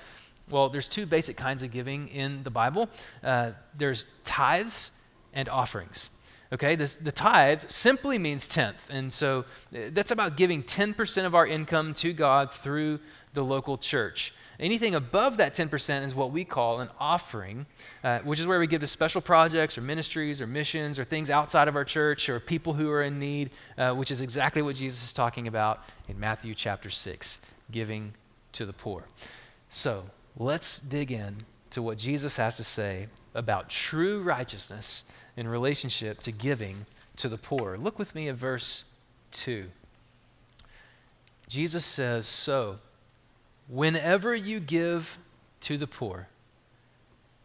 Well, 0.51 0.70
there's 0.70 0.88
two 0.88 1.05
basic 1.05 1.38
kinds 1.38 1.63
of 1.63 1.72
giving 1.72 2.08
in 2.10 2.43
the 2.43 2.51
Bible 2.51 2.89
uh, 3.24 3.51
there's 3.77 4.05
tithes 4.24 4.91
and 5.34 5.50
offerings. 5.50 6.10
Okay, 6.53 6.75
this, 6.75 6.96
the 6.96 7.13
tithe 7.13 7.62
simply 7.70 8.17
means 8.17 8.46
tenth. 8.46 8.89
And 8.89 9.12
so 9.12 9.46
uh, 9.74 9.79
that's 9.91 10.12
about 10.12 10.36
giving 10.36 10.63
10% 10.63 11.25
of 11.25 11.34
our 11.34 11.48
income 11.48 11.93
to 11.96 12.12
God 12.12 12.51
through 12.51 13.00
the 13.34 13.41
local 13.41 13.77
church. 13.77 14.34
Anything 14.60 14.93
above 14.93 15.38
that 15.38 15.55
10% 15.55 16.03
is 16.03 16.13
what 16.13 16.31
we 16.31 16.43
call 16.43 16.81
an 16.81 16.89
offering, 17.00 17.65
uh, 18.03 18.20
which 18.20 18.39
is 18.39 18.46
where 18.46 18.60
we 18.60 18.67
give 18.67 18.81
to 18.81 18.88
special 18.88 19.22
projects 19.22 19.77
or 19.77 19.81
ministries 19.81 20.41
or 20.41 20.46
missions 20.46 21.00
or 21.00 21.03
things 21.05 21.29
outside 21.29 21.67
of 21.67 21.75
our 21.75 21.86
church 21.86 22.29
or 22.29 22.39
people 22.39 22.74
who 22.74 22.91
are 22.91 23.01
in 23.01 23.17
need, 23.17 23.50
uh, 23.77 23.93
which 23.93 24.12
is 24.12 24.22
exactly 24.22 24.62
what 24.62 24.75
Jesus 24.75 25.03
is 25.03 25.13
talking 25.13 25.48
about 25.48 25.84
in 26.10 26.20
Matthew 26.20 26.53
chapter 26.53 26.89
6, 26.89 27.39
giving 27.72 28.13
to 28.51 28.65
the 28.65 28.74
poor. 28.74 29.05
So, 29.70 30.03
let's 30.38 30.79
dig 30.79 31.11
in 31.11 31.45
to 31.71 31.81
what 31.81 31.97
Jesus 31.97 32.38
has 32.38 32.55
to 32.57 32.63
say 32.63 33.07
about 33.33 33.69
true 33.69 34.21
righteousness 34.21 35.05
in 35.38 35.47
relationship 35.47 36.19
to 36.21 36.31
giving 36.31 36.85
to 37.17 37.29
the 37.29 37.38
poor. 37.38 37.77
Look 37.77 37.97
with 37.97 38.13
me 38.13 38.27
at 38.27 38.35
verse 38.35 38.85
2. 39.31 39.65
Jesus 41.47 41.85
says, 41.85 42.27
So, 42.27 42.79
whenever 43.67 44.35
you 44.35 44.59
give 44.59 45.17
to 45.61 45.77
the 45.77 45.88
poor, 45.88 46.27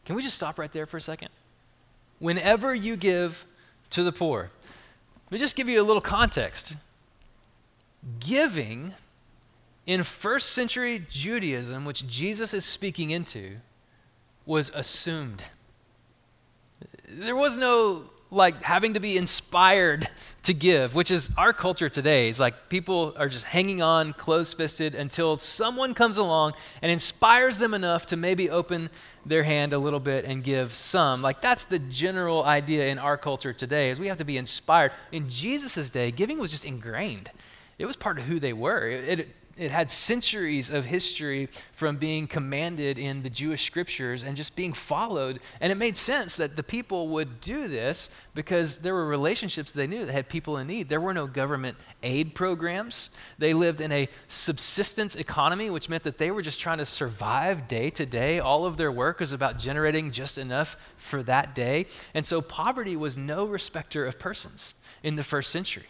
can 0.05 0.15
we 0.15 0.23
just 0.23 0.37
stop 0.37 0.59
right 0.59 0.71
there 0.71 0.87
for 0.87 0.97
a 0.97 1.01
second? 1.01 1.29
Whenever 2.19 2.75
you 2.75 2.97
give 2.97 3.45
to 3.91 4.03
the 4.03 4.13
poor, 4.13 4.51
let 5.27 5.33
me 5.33 5.39
just 5.39 5.57
give 5.57 5.69
you 5.69 5.83
a 5.83 5.85
little 5.85 6.01
context. 6.01 6.77
Giving 8.21 8.95
in 9.87 10.03
first 10.03 10.51
century 10.51 11.07
Judaism, 11.09 11.85
which 11.85 12.07
Jesus 12.07 12.53
is 12.53 12.65
speaking 12.65 13.11
into, 13.11 13.57
was 14.45 14.71
assumed. 14.75 15.45
There 17.09 17.37
was 17.37 17.57
no 17.57 18.11
like 18.31 18.61
having 18.63 18.95
to 18.95 19.01
be 19.01 19.17
inspired 19.17 20.09
to 20.43 20.53
give, 20.53 20.95
which 20.95 21.11
is 21.11 21.31
our 21.37 21.53
culture 21.53 21.89
today. 21.89 22.29
It's 22.29 22.41
like 22.41 22.69
people 22.69 23.15
are 23.17 23.29
just 23.29 23.45
hanging 23.45 23.83
on 23.83 24.13
close 24.13 24.53
fisted 24.53 24.95
until 24.95 25.37
someone 25.37 25.95
comes 25.95 26.17
along 26.17 26.55
and 26.83 26.91
inspires 26.91 27.59
them 27.59 27.75
enough 27.75 28.07
to 28.07 28.17
maybe 28.17 28.51
open 28.51 28.91
their 29.25 29.45
hand 29.45 29.73
a 29.73 29.79
little 29.79 30.01
bit 30.01 30.25
and 30.25 30.43
give 30.43 30.77
some. 30.77 31.23
Like 31.23 31.41
that's 31.41 31.65
the 31.65 31.79
general 31.79 32.45
idea 32.45 32.89
in 32.89 32.99
our 32.99 33.17
culture 33.17 33.53
today 33.53 33.91
is 33.91 34.01
we 34.01 34.09
have 34.09 34.19
to 34.19 34.25
be 34.25 34.37
inspired. 34.37 34.93
In 35.13 35.29
Jesus' 35.29 35.91
day, 35.91 36.11
giving 36.11 36.39
was 36.39 36.51
just 36.51 36.65
ingrained. 36.65 37.31
It 37.79 37.87
was 37.87 37.97
part 37.97 38.19
of 38.19 38.25
who 38.25 38.41
they 38.41 38.53
were. 38.53 38.89
It, 38.89 39.21
it 39.21 39.29
it 39.57 39.71
had 39.71 39.91
centuries 39.91 40.71
of 40.71 40.85
history 40.85 41.49
from 41.73 41.97
being 41.97 42.27
commanded 42.27 42.99
in 42.99 43.23
the 43.23 43.31
Jewish 43.31 43.65
scriptures 43.65 44.23
and 44.23 44.37
just 44.37 44.55
being 44.55 44.73
followed. 44.73 45.41
And 45.61 45.73
it 45.73 45.77
made 45.77 45.97
sense 45.97 46.37
that 46.37 46.57
the 46.57 46.63
people 46.63 47.09
would 47.09 47.41
do 47.41 47.67
this 47.67 48.11
because 48.35 48.79
there 48.79 48.93
were 48.93 49.07
relationships 49.07 49.73
they 49.73 49.87
knew 49.87 50.05
that 50.05 50.13
had 50.13 50.29
people 50.29 50.59
in 50.59 50.67
need. 50.67 50.89
There 50.89 51.01
were 51.01 51.15
no 51.15 51.27
government 51.27 51.79
aid 52.03 52.35
programs. 52.35 53.11
They 53.39 53.55
lived 53.55 53.81
in 53.81 53.93
a 53.93 54.09
subsistence 54.29 55.17
economy, 55.17 55.71
which 55.71 55.89
meant 55.89 56.03
that 56.03 56.19
they 56.19 56.31
were 56.31 56.43
just 56.43 56.61
trying 56.61 56.79
to 56.79 56.85
survive 56.85 57.67
day 57.67 57.89
to 57.91 58.05
day. 58.05 58.39
All 58.39 58.67
of 58.67 58.77
their 58.77 58.93
work 58.93 59.21
was 59.21 59.33
about 59.33 59.59
generating 59.59 60.11
just 60.11 60.37
enough 60.37 60.77
for 60.99 61.23
that 61.23 61.55
day. 61.55 61.87
And 62.13 62.27
so 62.27 62.43
poverty 62.43 62.95
was 62.97 63.17
no 63.17 63.47
respecter 63.47 64.05
of 64.05 64.19
persons 64.19 64.75
in 65.03 65.17
the 65.17 65.23
first 65.23 65.51
century. 65.51 65.87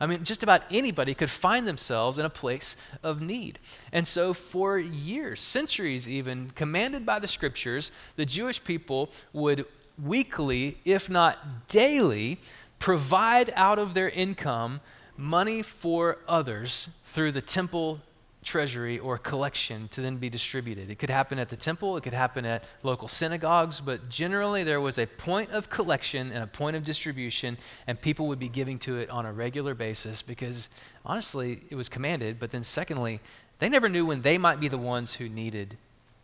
I 0.00 0.06
mean, 0.06 0.24
just 0.24 0.42
about 0.42 0.62
anybody 0.70 1.14
could 1.14 1.28
find 1.28 1.66
themselves 1.66 2.18
in 2.18 2.24
a 2.24 2.30
place 2.30 2.76
of 3.02 3.20
need. 3.20 3.58
And 3.92 4.08
so, 4.08 4.32
for 4.32 4.78
years, 4.78 5.40
centuries 5.40 6.08
even, 6.08 6.52
commanded 6.54 7.04
by 7.04 7.18
the 7.18 7.28
scriptures, 7.28 7.92
the 8.16 8.24
Jewish 8.24 8.64
people 8.64 9.10
would 9.34 9.66
weekly, 10.02 10.78
if 10.86 11.10
not 11.10 11.68
daily, 11.68 12.38
provide 12.78 13.52
out 13.54 13.78
of 13.78 13.92
their 13.92 14.08
income 14.08 14.80
money 15.18 15.60
for 15.60 16.16
others 16.26 16.88
through 17.04 17.32
the 17.32 17.42
temple 17.42 18.00
treasury 18.42 18.98
or 18.98 19.18
collection 19.18 19.88
to 19.88 20.00
then 20.00 20.16
be 20.16 20.30
distributed. 20.30 20.90
It 20.90 20.98
could 20.98 21.10
happen 21.10 21.38
at 21.38 21.50
the 21.50 21.56
temple, 21.56 21.96
it 21.96 22.02
could 22.02 22.14
happen 22.14 22.46
at 22.46 22.64
local 22.82 23.06
synagogues, 23.06 23.80
but 23.80 24.08
generally 24.08 24.64
there 24.64 24.80
was 24.80 24.98
a 24.98 25.06
point 25.06 25.50
of 25.50 25.68
collection 25.68 26.32
and 26.32 26.42
a 26.42 26.46
point 26.46 26.76
of 26.76 26.84
distribution, 26.84 27.58
and 27.86 28.00
people 28.00 28.26
would 28.28 28.38
be 28.38 28.48
giving 28.48 28.78
to 28.80 28.98
it 28.98 29.10
on 29.10 29.26
a 29.26 29.32
regular 29.32 29.74
basis 29.74 30.22
because 30.22 30.70
honestly, 31.04 31.62
it 31.70 31.74
was 31.74 31.88
commanded. 31.88 32.38
But 32.38 32.50
then, 32.50 32.62
secondly, 32.62 33.20
they 33.58 33.68
never 33.68 33.88
knew 33.88 34.06
when 34.06 34.22
they 34.22 34.38
might 34.38 34.60
be 34.60 34.68
the 34.68 34.78
ones 34.78 35.14
who 35.14 35.28
needed 35.28 35.76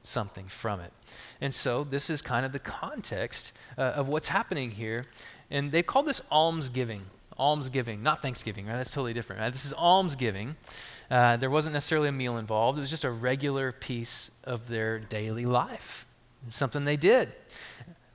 something 0.03 0.47
from 0.47 0.81
it. 0.81 0.93
And 1.41 1.53
so, 1.53 1.85
this 1.85 2.09
is 2.09 2.23
kind 2.23 2.47
of 2.47 2.53
the 2.53 2.59
context 2.59 3.53
uh, 3.77 3.83
of 3.83 4.09
what's 4.09 4.29
happening 4.29 4.71
here. 4.71 5.05
And 5.51 5.71
they 5.71 5.83
call 5.83 6.03
this 6.03 6.23
almsgiving. 6.33 7.03
Almsgiving, 7.39 8.03
not 8.03 8.23
Thanksgiving, 8.23 8.67
right? 8.67 8.77
That's 8.77 8.91
totally 8.91 9.13
different. 9.13 9.43
Right? 9.43 9.53
This 9.53 9.67
is 9.67 9.75
almsgiving. 9.75 10.57
Uh, 11.11 11.37
there 11.37 11.51
wasn't 11.51 11.73
necessarily 11.73 12.09
a 12.09 12.13
meal 12.13 12.37
involved, 12.37 12.79
it 12.79 12.81
was 12.81 12.91
just 12.91 13.05
a 13.05 13.11
regular 13.11 13.73
piece 13.73 14.31
of 14.45 14.69
their 14.69 14.99
daily 14.99 15.47
life, 15.47 16.07
something 16.49 16.85
they 16.85 16.97
did. 16.97 17.33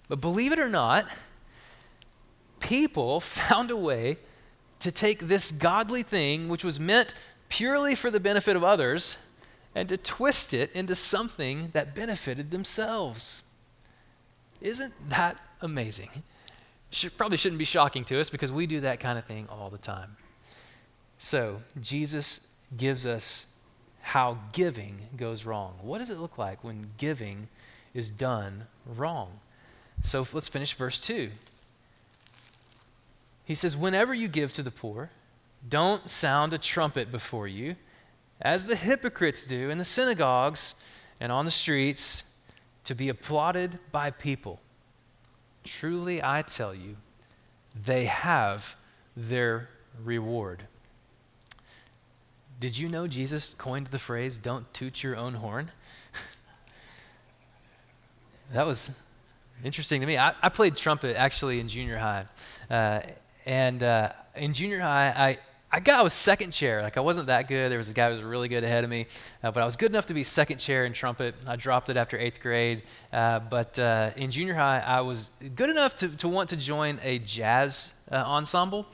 But 0.09 0.19
believe 0.19 0.51
it 0.51 0.59
or 0.59 0.69
not, 0.69 1.07
people 2.59 3.19
found 3.19 3.71
a 3.71 3.77
way 3.77 4.17
to 4.79 4.91
take 4.91 5.19
this 5.19 5.51
godly 5.51 6.03
thing, 6.03 6.49
which 6.49 6.63
was 6.63 6.79
meant 6.79 7.13
purely 7.49 7.95
for 7.95 8.11
the 8.11 8.19
benefit 8.19 8.55
of 8.55 8.63
others, 8.63 9.17
and 9.73 9.87
to 9.87 9.95
twist 9.95 10.53
it 10.53 10.71
into 10.73 10.95
something 10.95 11.69
that 11.73 11.95
benefited 11.95 12.51
themselves. 12.51 13.43
Isn't 14.59 14.93
that 15.09 15.37
amazing? 15.61 16.09
should, 16.91 17.17
probably 17.17 17.37
shouldn't 17.37 17.59
be 17.59 17.65
shocking 17.65 18.03
to 18.05 18.19
us 18.19 18.29
because 18.29 18.51
we 18.51 18.67
do 18.67 18.81
that 18.81 18.99
kind 18.99 19.17
of 19.17 19.25
thing 19.25 19.47
all 19.49 19.69
the 19.69 19.77
time. 19.77 20.17
So, 21.17 21.61
Jesus 21.79 22.47
gives 22.75 23.05
us 23.05 23.47
how 24.01 24.37
giving 24.53 24.99
goes 25.15 25.45
wrong. 25.45 25.75
What 25.81 25.99
does 25.99 26.09
it 26.09 26.17
look 26.17 26.37
like 26.37 26.63
when 26.63 26.91
giving 26.97 27.47
is 27.93 28.09
done 28.09 28.65
wrong? 28.85 29.39
So, 30.01 30.25
let's 30.33 30.47
finish 30.47 30.73
verse 30.73 30.99
2. 30.99 31.29
He 33.45 33.55
says, 33.55 33.77
Whenever 33.77 34.13
you 34.13 34.27
give 34.27 34.53
to 34.53 34.63
the 34.63 34.71
poor, 34.71 35.09
don't 35.67 36.09
sound 36.09 36.53
a 36.53 36.57
trumpet 36.57 37.11
before 37.11 37.47
you, 37.47 37.75
as 38.41 38.65
the 38.65 38.75
hypocrites 38.75 39.43
do 39.43 39.69
in 39.69 39.77
the 39.77 39.85
synagogues 39.85 40.73
and 41.19 41.31
on 41.31 41.45
the 41.45 41.51
streets, 41.51 42.23
to 42.83 42.95
be 42.95 43.09
applauded 43.09 43.77
by 43.91 44.09
people. 44.09 44.59
Truly, 45.63 46.23
I 46.23 46.41
tell 46.41 46.73
you, 46.73 46.97
they 47.75 48.05
have 48.05 48.75
their 49.15 49.69
reward. 50.03 50.63
Did 52.61 52.77
you 52.77 52.89
know 52.89 53.07
Jesus 53.07 53.55
coined 53.55 53.87
the 53.87 53.97
phrase, 53.97 54.37
don't 54.37 54.71
toot 54.71 55.01
your 55.01 55.17
own 55.17 55.33
horn? 55.33 55.71
that 58.53 58.67
was 58.67 58.91
interesting 59.63 59.99
to 60.01 60.05
me. 60.05 60.15
I, 60.15 60.35
I, 60.43 60.49
played 60.49 60.75
trumpet 60.75 61.15
actually 61.15 61.59
in 61.59 61.67
junior 61.67 61.97
high. 61.97 62.27
Uh, 62.69 63.01
and 63.47 63.81
uh, 63.81 64.11
in 64.35 64.53
junior 64.53 64.79
high, 64.79 65.07
I, 65.07 65.39
I 65.73 65.79
got 65.79 65.99
I 65.99 66.01
was 66.01 66.11
second 66.11 66.51
chair. 66.51 66.81
Like 66.81 66.97
I 66.97 66.99
wasn't 66.99 67.27
that 67.27 67.47
good. 67.47 67.71
There 67.71 67.77
was 67.77 67.89
a 67.89 67.93
guy 67.93 68.09
who 68.09 68.15
was 68.15 68.23
really 68.23 68.49
good 68.49 68.65
ahead 68.65 68.83
of 68.83 68.89
me, 68.89 69.07
uh, 69.41 69.51
but 69.51 69.61
I 69.61 69.65
was 69.65 69.77
good 69.77 69.89
enough 69.89 70.07
to 70.07 70.13
be 70.13 70.21
second 70.21 70.57
chair 70.57 70.83
in 70.83 70.91
trumpet. 70.91 71.33
I 71.47 71.55
dropped 71.55 71.89
it 71.89 71.95
after 71.95 72.19
eighth 72.19 72.41
grade. 72.41 72.83
Uh, 73.13 73.39
but 73.39 73.79
uh, 73.79 74.11
in 74.17 74.31
junior 74.31 74.53
high, 74.53 74.83
I 74.85 74.99
was 74.99 75.31
good 75.55 75.69
enough 75.69 75.95
to, 75.97 76.09
to 76.17 76.27
want 76.27 76.49
to 76.49 76.57
join 76.57 76.99
a 77.03 77.19
jazz 77.19 77.93
uh, 78.11 78.15
ensemble. 78.15 78.85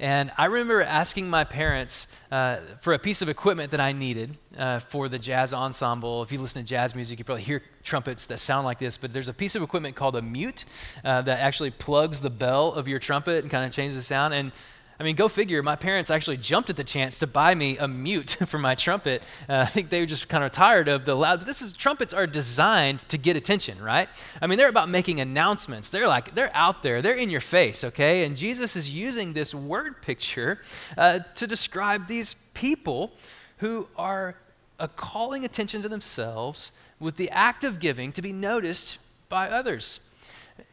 And 0.00 0.32
I 0.36 0.46
remember 0.46 0.82
asking 0.82 1.30
my 1.30 1.44
parents 1.44 2.08
uh, 2.32 2.56
for 2.80 2.94
a 2.94 2.98
piece 2.98 3.22
of 3.22 3.28
equipment 3.28 3.70
that 3.70 3.78
I 3.78 3.92
needed 3.92 4.36
uh, 4.58 4.80
for 4.80 5.08
the 5.08 5.20
jazz 5.20 5.54
ensemble. 5.54 6.20
If 6.24 6.32
you 6.32 6.40
listen 6.40 6.60
to 6.62 6.68
jazz 6.68 6.96
music, 6.96 7.20
you 7.20 7.24
probably 7.24 7.44
hear 7.44 7.62
trumpets 7.84 8.26
that 8.26 8.40
sound 8.40 8.64
like 8.64 8.80
this, 8.80 8.98
but 8.98 9.12
there's 9.12 9.28
a 9.28 9.34
piece 9.34 9.54
of 9.54 9.62
equipment 9.62 9.94
called 9.94 10.16
a 10.16 10.22
mute 10.22 10.64
that 11.04 11.28
actually 11.28 11.70
plugs 11.70 12.22
the 12.22 12.30
bell 12.30 12.72
of 12.72 12.88
your 12.88 12.98
trumpet 12.98 13.44
and 13.44 13.52
kind 13.52 13.64
of 13.64 13.70
changes 13.70 13.94
the 13.94 14.02
sound. 14.02 14.34
And 14.34 14.50
I 14.98 15.02
mean, 15.02 15.16
go 15.16 15.28
figure. 15.28 15.62
My 15.62 15.76
parents 15.76 16.10
actually 16.10 16.36
jumped 16.36 16.70
at 16.70 16.76
the 16.76 16.84
chance 16.84 17.18
to 17.18 17.26
buy 17.26 17.54
me 17.54 17.76
a 17.78 17.88
mute 17.88 18.36
for 18.46 18.58
my 18.58 18.74
trumpet. 18.74 19.22
Uh, 19.48 19.58
I 19.58 19.64
think 19.64 19.90
they 19.90 20.00
were 20.00 20.06
just 20.06 20.28
kind 20.28 20.44
of 20.44 20.52
tired 20.52 20.88
of 20.88 21.04
the 21.04 21.14
loud. 21.14 21.42
This 21.42 21.62
is 21.62 21.72
trumpets 21.72 22.14
are 22.14 22.26
designed 22.26 23.00
to 23.08 23.18
get 23.18 23.36
attention, 23.36 23.82
right? 23.82 24.08
I 24.40 24.46
mean, 24.46 24.58
they're 24.58 24.68
about 24.68 24.88
making 24.88 25.20
announcements. 25.20 25.88
They're 25.88 26.06
like 26.06 26.34
they're 26.34 26.54
out 26.54 26.82
there. 26.82 27.02
They're 27.02 27.16
in 27.16 27.30
your 27.30 27.40
face, 27.40 27.82
okay? 27.84 28.24
And 28.24 28.36
Jesus 28.36 28.76
is 28.76 28.90
using 28.90 29.32
this 29.32 29.54
word 29.54 30.00
picture 30.00 30.60
uh, 30.96 31.20
to 31.34 31.46
describe 31.46 32.06
these 32.06 32.34
people 32.54 33.12
who 33.58 33.88
are 33.96 34.36
uh, 34.78 34.86
calling 34.96 35.44
attention 35.44 35.82
to 35.82 35.88
themselves 35.88 36.72
with 37.00 37.16
the 37.16 37.30
act 37.30 37.64
of 37.64 37.80
giving 37.80 38.12
to 38.12 38.22
be 38.22 38.32
noticed 38.32 38.98
by 39.28 39.48
others. 39.48 40.00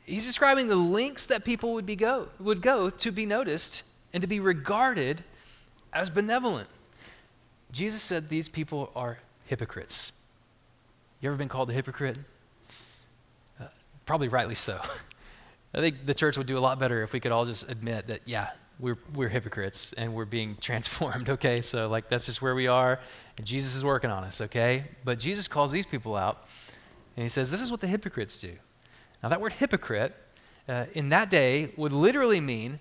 He's 0.06 0.26
describing 0.26 0.68
the 0.68 0.76
links 0.76 1.26
that 1.26 1.44
people 1.44 1.74
would 1.74 1.86
be 1.86 1.96
go 1.96 2.30
would 2.40 2.62
go 2.62 2.90
to 2.90 3.12
be 3.12 3.26
noticed 3.26 3.84
and 4.14 4.22
to 4.22 4.28
be 4.28 4.40
regarded 4.40 5.24
as 5.94 6.10
benevolent. 6.10 6.70
Jesus 7.72 8.02
said 8.02 8.30
these 8.30 8.50
people 8.50 8.92
are 8.96 9.20
hypocrites. 9.46 10.14
You 11.22 11.30
ever 11.30 11.38
been 11.38 11.50
called 11.50 11.70
a 11.70 11.74
hypocrite? 11.74 12.18
Uh, 13.60 13.66
probably 14.06 14.28
rightly 14.28 14.56
so. 14.56 14.80
I 15.74 15.80
think 15.80 16.06
the 16.06 16.14
church 16.14 16.38
would 16.38 16.48
do 16.48 16.58
a 16.58 16.60
lot 16.60 16.80
better 16.80 17.02
if 17.02 17.14
we 17.14 17.20
could 17.20 17.32
all 17.32 17.46
just 17.46 17.70
admit 17.70 18.08
that, 18.08 18.22
yeah, 18.26 18.50
we're, 18.80 18.98
we're 19.14 19.30
hypocrites 19.30 19.94
and 19.94 20.14
we're 20.14 20.26
being 20.26 20.58
transformed, 20.62 21.30
okay? 21.30 21.62
So, 21.62 21.88
like, 21.88 22.10
that's 22.10 22.26
just 22.26 22.42
where 22.42 22.56
we 22.56 22.68
are, 22.68 23.00
and 23.38 23.46
Jesus 23.46 23.76
is 23.76 23.86
working 23.86 24.10
on 24.10 24.24
us, 24.24 24.42
okay? 24.42 24.86
But 25.06 25.20
Jesus 25.20 25.48
calls 25.48 25.72
these 25.72 25.86
people 25.86 26.16
out, 26.16 26.46
and 27.16 27.24
he 27.24 27.30
says, 27.30 27.52
This 27.52 27.62
is 27.62 27.72
what 27.72 27.80
the 27.80 27.88
hypocrites 27.88 28.38
do. 28.38 28.52
Now, 29.24 29.30
that 29.30 29.40
word 29.40 29.54
hypocrite 29.54 30.16
uh, 30.68 30.86
in 30.94 31.10
that 31.10 31.30
day 31.30 31.72
would 31.78 31.94
literally 31.94 32.42
mean 32.42 32.80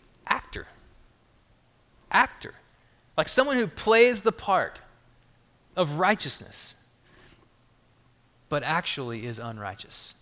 actor, 2.11 2.55
like 3.17 3.29
someone 3.29 3.57
who 3.57 3.67
plays 3.67 4.23
the 4.23 4.33
part 4.33 4.81
of 5.77 5.99
righteousness, 5.99 6.77
but 8.49 8.63
actually 8.63 9.27
is 9.27 9.39
unrighteous. 9.39 10.15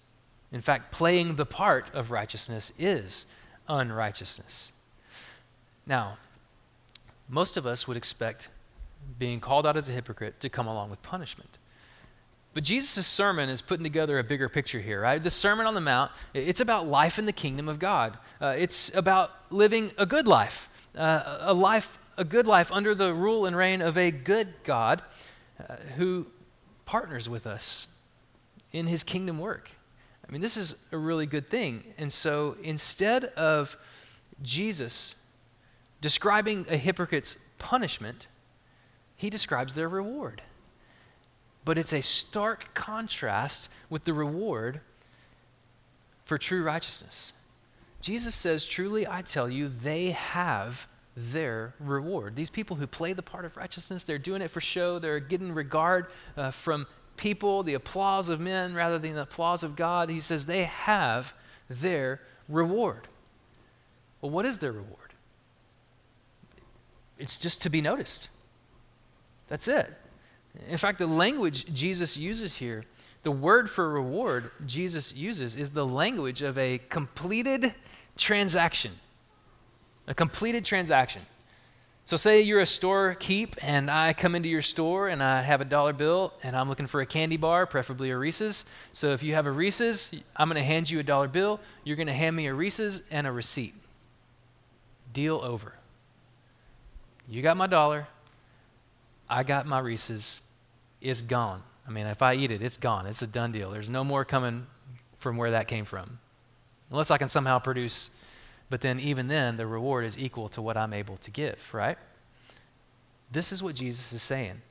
In 0.52 0.60
fact, 0.60 0.92
playing 0.92 1.36
the 1.36 1.46
part 1.46 1.90
of 1.94 2.10
righteousness 2.10 2.72
is 2.78 3.26
unrighteousness. 3.68 4.72
Now, 5.86 6.18
most 7.28 7.56
of 7.56 7.66
us 7.66 7.86
would 7.86 7.96
expect 7.96 8.48
being 9.18 9.40
called 9.40 9.66
out 9.66 9.76
as 9.76 9.88
a 9.88 9.92
hypocrite 9.92 10.40
to 10.40 10.48
come 10.48 10.66
along 10.66 10.90
with 10.90 11.02
punishment. 11.02 11.58
But 12.54 12.64
Jesus' 12.64 13.06
sermon 13.06 13.48
is 13.48 13.62
putting 13.62 13.84
together 13.84 14.18
a 14.18 14.24
bigger 14.24 14.48
picture 14.48 14.80
here, 14.80 15.02
right? 15.02 15.22
The 15.22 15.30
Sermon 15.30 15.66
on 15.66 15.74
the 15.74 15.80
Mount, 15.80 16.10
it's 16.34 16.60
about 16.60 16.86
life 16.86 17.18
in 17.18 17.26
the 17.26 17.32
kingdom 17.32 17.68
of 17.68 17.78
God. 17.78 18.18
Uh, 18.40 18.54
it's 18.58 18.92
about 18.94 19.30
living 19.50 19.92
a 19.98 20.06
good 20.06 20.26
life, 20.26 20.67
uh, 20.96 21.38
a 21.40 21.54
life, 21.54 21.98
a 22.16 22.24
good 22.24 22.46
life 22.46 22.72
under 22.72 22.94
the 22.94 23.14
rule 23.14 23.46
and 23.46 23.56
reign 23.56 23.80
of 23.80 23.96
a 23.96 24.10
good 24.10 24.48
God 24.64 25.02
uh, 25.58 25.76
who 25.96 26.26
partners 26.84 27.28
with 27.28 27.46
us 27.46 27.88
in 28.72 28.86
his 28.86 29.04
kingdom 29.04 29.38
work. 29.38 29.70
I 30.26 30.32
mean, 30.32 30.40
this 30.40 30.56
is 30.56 30.74
a 30.92 30.98
really 30.98 31.26
good 31.26 31.48
thing. 31.48 31.82
And 31.96 32.12
so 32.12 32.56
instead 32.62 33.24
of 33.24 33.76
Jesus 34.42 35.16
describing 36.00 36.66
a 36.70 36.76
hypocrite's 36.76 37.38
punishment, 37.58 38.26
he 39.16 39.30
describes 39.30 39.74
their 39.74 39.88
reward. 39.88 40.42
But 41.64 41.78
it's 41.78 41.92
a 41.92 42.02
stark 42.02 42.72
contrast 42.74 43.70
with 43.90 44.04
the 44.04 44.14
reward 44.14 44.80
for 46.24 46.38
true 46.38 46.62
righteousness. 46.62 47.32
Jesus 48.00 48.34
says, 48.34 48.64
Truly, 48.64 49.06
I 49.06 49.22
tell 49.22 49.48
you, 49.48 49.68
they 49.68 50.10
have 50.10 50.86
their 51.16 51.74
reward. 51.80 52.36
These 52.36 52.50
people 52.50 52.76
who 52.76 52.86
play 52.86 53.12
the 53.12 53.22
part 53.22 53.44
of 53.44 53.56
righteousness, 53.56 54.04
they're 54.04 54.18
doing 54.18 54.40
it 54.40 54.50
for 54.50 54.60
show, 54.60 54.98
they're 54.98 55.20
getting 55.20 55.52
regard 55.52 56.06
uh, 56.36 56.50
from 56.50 56.86
people, 57.16 57.64
the 57.64 57.74
applause 57.74 58.28
of 58.28 58.38
men 58.38 58.74
rather 58.74 58.98
than 58.98 59.14
the 59.14 59.22
applause 59.22 59.62
of 59.62 59.74
God. 59.74 60.10
He 60.10 60.20
says 60.20 60.46
they 60.46 60.64
have 60.64 61.34
their 61.68 62.20
reward. 62.48 63.08
Well, 64.20 64.30
what 64.30 64.46
is 64.46 64.58
their 64.58 64.72
reward? 64.72 65.14
It's 67.18 67.36
just 67.36 67.62
to 67.62 67.70
be 67.70 67.80
noticed. 67.80 68.30
That's 69.48 69.66
it. 69.66 69.92
In 70.68 70.76
fact, 70.76 70.98
the 70.98 71.06
language 71.06 71.72
Jesus 71.72 72.16
uses 72.16 72.56
here 72.56 72.84
the 73.22 73.32
word 73.32 73.68
for 73.68 73.90
reward 73.90 74.50
Jesus 74.64 75.14
uses 75.14 75.56
is 75.56 75.70
the 75.70 75.86
language 75.86 76.40
of 76.40 76.56
a 76.56 76.78
completed 76.88 77.74
transaction. 78.18 78.92
A 80.06 80.14
completed 80.14 80.64
transaction. 80.64 81.22
So, 82.04 82.16
say 82.16 82.40
you're 82.40 82.60
a 82.60 82.66
store 82.66 83.14
keep, 83.20 83.56
and 83.62 83.90
I 83.90 84.14
come 84.14 84.34
into 84.34 84.48
your 84.48 84.62
store 84.62 85.08
and 85.08 85.22
I 85.22 85.42
have 85.42 85.60
a 85.60 85.64
dollar 85.64 85.92
bill, 85.92 86.32
and 86.42 86.56
I'm 86.56 86.68
looking 86.68 86.86
for 86.86 87.02
a 87.02 87.06
candy 87.06 87.36
bar, 87.36 87.66
preferably 87.66 88.10
a 88.10 88.16
Reese's. 88.16 88.64
So, 88.94 89.12
if 89.12 89.22
you 89.22 89.34
have 89.34 89.44
a 89.46 89.50
Reese's, 89.50 90.14
I'm 90.34 90.48
going 90.48 90.56
to 90.56 90.64
hand 90.64 90.90
you 90.90 91.00
a 91.00 91.02
dollar 91.02 91.28
bill. 91.28 91.60
You're 91.84 91.96
going 91.96 92.06
to 92.06 92.14
hand 92.14 92.34
me 92.34 92.46
a 92.46 92.54
Reese's 92.54 93.02
and 93.10 93.26
a 93.26 93.32
receipt. 93.32 93.74
Deal 95.12 95.40
over. 95.42 95.74
You 97.28 97.42
got 97.42 97.58
my 97.58 97.66
dollar, 97.66 98.08
I 99.28 99.42
got 99.42 99.66
my 99.66 99.78
Reese's. 99.78 100.40
It's 101.02 101.20
gone. 101.20 101.62
I 101.86 101.90
mean, 101.90 102.06
if 102.06 102.22
I 102.22 102.34
eat 102.34 102.50
it, 102.50 102.62
it's 102.62 102.78
gone. 102.78 103.06
It's 103.06 103.20
a 103.20 103.26
done 103.26 103.52
deal. 103.52 103.70
There's 103.70 103.90
no 103.90 104.02
more 104.02 104.24
coming 104.24 104.66
from 105.18 105.36
where 105.36 105.50
that 105.50 105.68
came 105.68 105.84
from. 105.84 106.18
Unless 106.90 107.10
I 107.10 107.18
can 107.18 107.28
somehow 107.28 107.58
produce, 107.58 108.10
but 108.70 108.80
then 108.80 108.98
even 109.00 109.28
then, 109.28 109.56
the 109.56 109.66
reward 109.66 110.04
is 110.04 110.18
equal 110.18 110.48
to 110.50 110.62
what 110.62 110.76
I'm 110.76 110.92
able 110.92 111.16
to 111.18 111.30
give, 111.30 111.72
right? 111.72 111.98
This 113.30 113.52
is 113.52 113.62
what 113.62 113.74
Jesus 113.74 114.12
is 114.12 114.22
saying. 114.22 114.62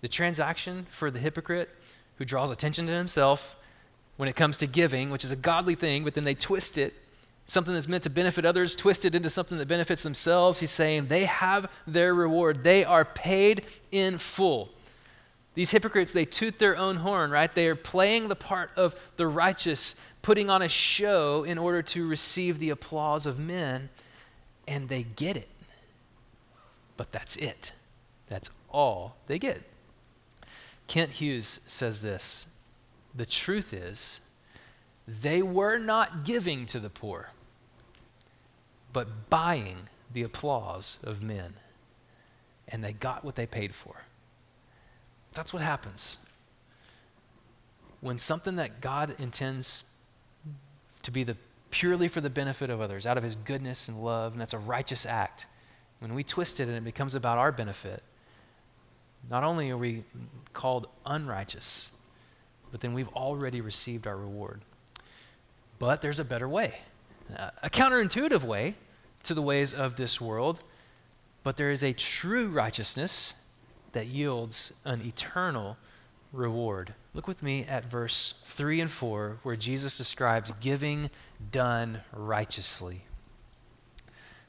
The 0.00 0.08
transaction 0.08 0.86
for 0.90 1.10
the 1.10 1.18
hypocrite 1.18 1.70
who 2.16 2.24
draws 2.24 2.50
attention 2.50 2.86
to 2.86 2.92
himself 2.92 3.56
when 4.16 4.28
it 4.28 4.36
comes 4.36 4.56
to 4.58 4.66
giving, 4.66 5.10
which 5.10 5.24
is 5.24 5.32
a 5.32 5.36
godly 5.36 5.74
thing, 5.74 6.04
but 6.04 6.14
then 6.14 6.24
they 6.24 6.34
twist 6.34 6.78
it, 6.78 6.94
something 7.46 7.74
that's 7.74 7.88
meant 7.88 8.04
to 8.04 8.10
benefit 8.10 8.44
others, 8.44 8.76
twist 8.76 9.04
it 9.04 9.14
into 9.14 9.30
something 9.30 9.58
that 9.58 9.68
benefits 9.68 10.02
themselves. 10.02 10.60
He's 10.60 10.70
saying 10.70 11.06
they 11.06 11.24
have 11.24 11.70
their 11.86 12.14
reward, 12.14 12.64
they 12.64 12.84
are 12.84 13.04
paid 13.04 13.64
in 13.90 14.18
full. 14.18 14.70
These 15.54 15.72
hypocrites, 15.72 16.12
they 16.12 16.24
toot 16.24 16.58
their 16.58 16.76
own 16.76 16.96
horn, 16.96 17.30
right? 17.30 17.52
They 17.52 17.66
are 17.66 17.74
playing 17.74 18.28
the 18.28 18.36
part 18.36 18.70
of 18.76 18.94
the 19.16 19.26
righteous, 19.26 19.96
putting 20.22 20.48
on 20.48 20.62
a 20.62 20.68
show 20.68 21.42
in 21.42 21.58
order 21.58 21.82
to 21.82 22.06
receive 22.06 22.58
the 22.58 22.70
applause 22.70 23.26
of 23.26 23.38
men, 23.38 23.88
and 24.68 24.88
they 24.88 25.02
get 25.02 25.36
it. 25.36 25.48
But 26.96 27.12
that's 27.12 27.36
it. 27.36 27.72
That's 28.28 28.50
all 28.68 29.16
they 29.26 29.38
get. 29.38 29.62
Kent 30.86 31.12
Hughes 31.12 31.60
says 31.66 32.02
this 32.02 32.46
The 33.14 33.26
truth 33.26 33.72
is, 33.72 34.20
they 35.06 35.42
were 35.42 35.78
not 35.78 36.24
giving 36.24 36.66
to 36.66 36.78
the 36.78 36.90
poor, 36.90 37.30
but 38.92 39.28
buying 39.28 39.88
the 40.12 40.22
applause 40.22 40.98
of 41.02 41.22
men. 41.22 41.54
And 42.68 42.84
they 42.84 42.92
got 42.92 43.24
what 43.24 43.34
they 43.34 43.46
paid 43.46 43.74
for. 43.74 43.96
That's 45.32 45.52
what 45.52 45.62
happens. 45.62 46.18
When 48.00 48.18
something 48.18 48.56
that 48.56 48.80
God 48.80 49.14
intends 49.18 49.84
to 51.02 51.10
be 51.10 51.24
the 51.24 51.36
purely 51.70 52.08
for 52.08 52.20
the 52.20 52.30
benefit 52.30 52.70
of 52.70 52.80
others, 52.80 53.06
out 53.06 53.16
of 53.16 53.22
his 53.22 53.36
goodness 53.36 53.88
and 53.88 54.02
love, 54.02 54.32
and 54.32 54.40
that's 54.40 54.52
a 54.52 54.58
righteous 54.58 55.06
act. 55.06 55.46
When 56.00 56.14
we 56.14 56.22
twist 56.22 56.60
it 56.60 56.68
and 56.68 56.76
it 56.76 56.84
becomes 56.84 57.14
about 57.14 57.38
our 57.38 57.52
benefit, 57.52 58.02
not 59.28 59.44
only 59.44 59.70
are 59.70 59.76
we 59.76 60.04
called 60.52 60.88
unrighteous, 61.06 61.92
but 62.70 62.80
then 62.80 62.94
we've 62.94 63.08
already 63.08 63.60
received 63.60 64.06
our 64.06 64.16
reward. 64.16 64.62
But 65.78 66.02
there's 66.02 66.18
a 66.18 66.24
better 66.24 66.48
way, 66.48 66.74
a 67.62 67.70
counterintuitive 67.70 68.42
way 68.42 68.74
to 69.24 69.34
the 69.34 69.42
ways 69.42 69.74
of 69.74 69.96
this 69.96 70.20
world, 70.20 70.60
but 71.42 71.56
there 71.56 71.70
is 71.70 71.82
a 71.82 71.92
true 71.92 72.48
righteousness 72.48 73.39
that 73.92 74.06
yields 74.06 74.72
an 74.84 75.02
eternal 75.02 75.76
reward. 76.32 76.94
Look 77.14 77.26
with 77.26 77.42
me 77.42 77.64
at 77.64 77.84
verse 77.84 78.34
3 78.44 78.80
and 78.80 78.90
4, 78.90 79.38
where 79.42 79.56
Jesus 79.56 79.98
describes 79.98 80.52
giving 80.60 81.10
done 81.50 82.00
righteously. 82.12 83.02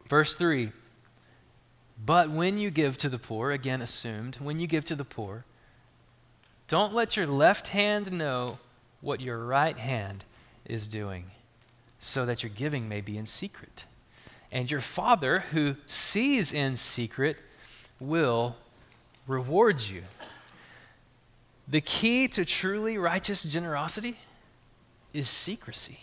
Verse 0.05 0.35
3 0.35 0.71
But 2.03 2.29
when 2.29 2.57
you 2.57 2.69
give 2.69 2.97
to 2.99 3.09
the 3.09 3.17
poor, 3.17 3.51
again 3.51 3.81
assumed, 3.81 4.35
when 4.35 4.59
you 4.59 4.67
give 4.67 4.85
to 4.85 4.95
the 4.95 5.05
poor, 5.05 5.45
don't 6.67 6.93
let 6.93 7.17
your 7.17 7.27
left 7.27 7.69
hand 7.69 8.11
know 8.11 8.59
what 9.01 9.21
your 9.21 9.43
right 9.43 9.77
hand 9.77 10.23
is 10.65 10.87
doing, 10.87 11.25
so 11.99 12.25
that 12.25 12.43
your 12.43 12.51
giving 12.51 12.87
may 12.87 13.01
be 13.01 13.17
in 13.17 13.25
secret. 13.25 13.85
And 14.51 14.69
your 14.69 14.81
Father, 14.81 15.39
who 15.51 15.77
sees 15.85 16.53
in 16.53 16.75
secret, 16.75 17.37
will 17.99 18.57
reward 19.27 19.81
you. 19.81 20.03
The 21.67 21.81
key 21.81 22.27
to 22.29 22.43
truly 22.43 22.97
righteous 22.97 23.43
generosity 23.43 24.17
is 25.13 25.29
secrecy. 25.29 25.99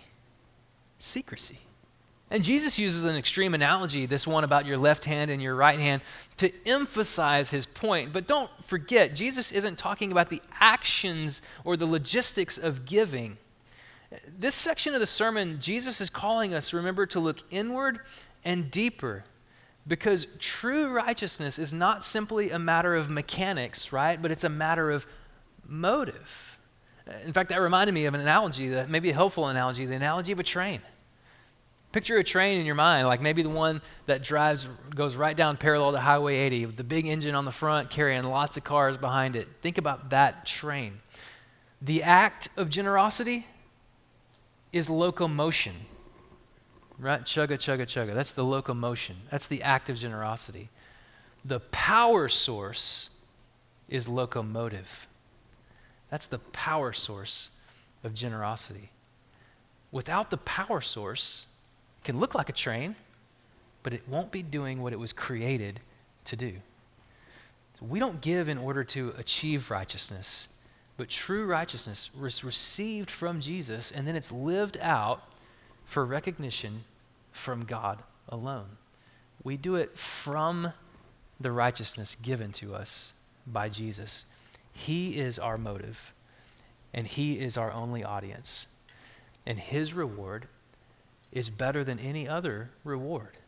Secrecy. 0.99 1.59
And 2.31 2.43
Jesus 2.43 2.79
uses 2.79 3.07
an 3.07 3.17
extreme 3.17 3.55
analogy, 3.55 4.05
this 4.05 4.27
one 4.27 4.45
about 4.45 4.67
your 4.67 4.77
left 4.77 5.07
hand 5.07 5.31
and 5.31 5.41
your 5.41 5.55
right 5.55 5.79
hand, 5.79 6.03
to 6.37 6.53
emphasize 6.67 7.51
his 7.51 7.65
point. 7.65 8.13
But 8.13 8.27
don't 8.27 8.51
forget, 8.63 9.15
Jesus 9.15 9.51
isn't 9.51 9.79
talking 9.79 10.13
about 10.13 10.29
the 10.29 10.43
actions 10.61 11.41
or 11.65 11.77
the 11.77 11.87
logistics 11.87 12.59
of 12.59 12.85
giving. 12.85 13.39
This 14.39 14.55
section 14.55 14.95
of 14.95 15.01
the 15.01 15.07
sermon, 15.07 15.59
Jesus 15.61 16.01
is 16.01 16.11
calling 16.11 16.53
us, 16.53 16.75
remember, 16.75 17.07
to 17.07 17.21
look 17.21 17.39
inward 17.51 18.01
and 18.45 18.71
deeper. 18.71 19.25
Because 19.89 20.27
true 20.39 20.91
righteousness 20.91 21.59
is 21.59 21.73
not 21.73 22.05
simply 22.05 22.51
a 22.51 22.59
matter 22.59 22.95
of 22.95 23.09
mechanics, 23.09 23.93
right? 23.93 24.21
But 24.21 24.31
it's 24.31 24.45
a 24.45 24.51
matter 24.51 24.91
of 24.91 25.07
motive. 25.67 26.59
In 27.25 27.33
fact, 27.33 27.49
that 27.49 27.61
reminded 27.61 27.95
me 27.95 28.05
of 28.05 28.13
an 28.13 28.21
analogy, 28.21 28.69
that 28.69 28.91
maybe 28.91 29.11
a 29.11 29.15
helpful 29.15 29.49
analogy, 29.49 29.87
the 29.87 29.97
analogy 29.97 30.31
of 30.33 30.39
a 30.39 30.43
train. 30.43 30.83
Picture 31.91 32.19
a 32.19 32.25
train 32.25 32.61
in 32.61 32.67
your 32.67 32.75
mind, 32.75 33.07
like 33.07 33.23
maybe 33.23 33.43
the 33.43 33.49
one 33.49 33.81
that 34.05 34.23
drives, 34.23 34.69
goes 34.95 35.17
right 35.17 35.35
down 35.35 35.57
parallel 35.57 35.93
to 35.93 36.01
Highway 36.01 36.37
80 36.37 36.67
with 36.67 36.77
the 36.77 36.85
big 36.85 37.07
engine 37.07 37.35
on 37.35 37.47
the 37.47 37.51
front 37.51 37.89
carrying 37.89 38.25
lots 38.25 38.59
of 38.59 38.65
cars 38.65 38.99
behind 38.99 39.37
it. 39.37 39.49
Think 39.63 39.79
about 39.79 40.11
that 40.11 40.45
train. 40.45 41.01
The 41.81 42.03
act 42.03 42.51
of 42.59 42.69
generosity 42.69 43.47
is 44.71 44.91
locomotion, 44.91 45.75
right? 46.99 47.23
Chugga, 47.23 47.57
chugga, 47.57 47.87
chugga. 47.87 48.15
That's 48.15 48.33
the 48.33 48.45
locomotion. 48.45 49.17
That's 49.31 49.47
the 49.47 49.63
act 49.63 49.89
of 49.89 49.97
generosity. 49.97 50.69
The 51.45 51.61
power 51.61 52.29
source 52.29 53.11
is 53.89 54.09
locomotive. 54.09 55.07
That's 56.11 56.27
the 56.27 56.39
power 56.39 56.93
source 56.93 57.51
of 58.05 58.15
generosity. 58.15 58.91
Without 59.91 60.31
the 60.31 60.37
power 60.39 60.81
source, 60.81 61.47
it 62.03 62.05
can 62.05 62.21
look 62.21 62.35
like 62.35 62.49
a 62.49 62.53
train, 62.53 62.97
but 63.83 63.93
it 63.93 64.03
won't 64.09 64.31
be 64.31 64.43
doing 64.43 64.83
what 64.83 64.93
it 64.93 64.99
was 64.99 65.13
created 65.13 65.81
to 66.25 66.37
do. 66.37 66.55
So 67.79 67.87
we 67.87 67.99
don't 67.99 68.21
give 68.21 68.49
in 68.49 68.59
order 68.59 68.85
to 68.85 69.15
achieve 69.17 69.71
righteousness, 69.71 70.49
but 70.97 71.09
true 71.09 71.47
righteousness 71.47 72.11
is 72.23 72.45
received 72.45 73.11
from 73.11 73.41
Jesus 73.41 73.91
and 73.93 74.07
then 74.07 74.17
it's 74.17 74.33
lived 74.33 74.77
out 74.81 75.23
for 75.89 76.05
recognition 76.05 76.85
from 77.33 77.65
God 77.65 78.03
alone. 78.29 78.77
We 79.43 79.57
do 79.57 79.75
it 79.75 79.97
from 79.97 80.75
the 81.41 81.51
righteousness 81.51 82.15
given 82.15 82.53
to 82.53 82.75
us 82.75 83.15
by 83.47 83.71
Jesus. 83.71 84.27
He 84.71 85.19
is 85.19 85.39
our 85.39 85.57
motive, 85.57 86.13
and 86.93 87.07
He 87.07 87.39
is 87.39 87.57
our 87.57 87.73
only 87.73 88.05
audience. 88.05 88.67
And 89.47 89.59
His 89.59 89.95
reward 89.95 90.47
is 91.33 91.49
better 91.49 91.83
than 91.83 91.99
any 91.99 92.29
other 92.29 92.69
reward. 92.85 93.39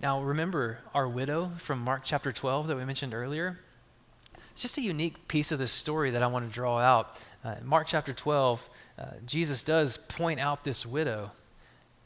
Now, 0.00 0.22
remember 0.22 0.78
our 0.94 1.06
widow 1.06 1.52
from 1.58 1.80
Mark 1.80 2.00
chapter 2.02 2.32
12 2.32 2.66
that 2.68 2.76
we 2.78 2.86
mentioned 2.86 3.12
earlier? 3.12 3.60
It's 4.52 4.62
just 4.62 4.78
a 4.78 4.82
unique 4.82 5.28
piece 5.28 5.52
of 5.52 5.58
this 5.58 5.70
story 5.70 6.12
that 6.12 6.22
I 6.22 6.28
want 6.28 6.48
to 6.48 6.52
draw 6.52 6.78
out. 6.78 7.18
Uh, 7.44 7.56
Mark 7.62 7.88
chapter 7.88 8.14
12, 8.14 8.70
uh, 8.98 9.04
Jesus 9.26 9.62
does 9.62 9.98
point 9.98 10.40
out 10.40 10.64
this 10.64 10.86
widow 10.86 11.30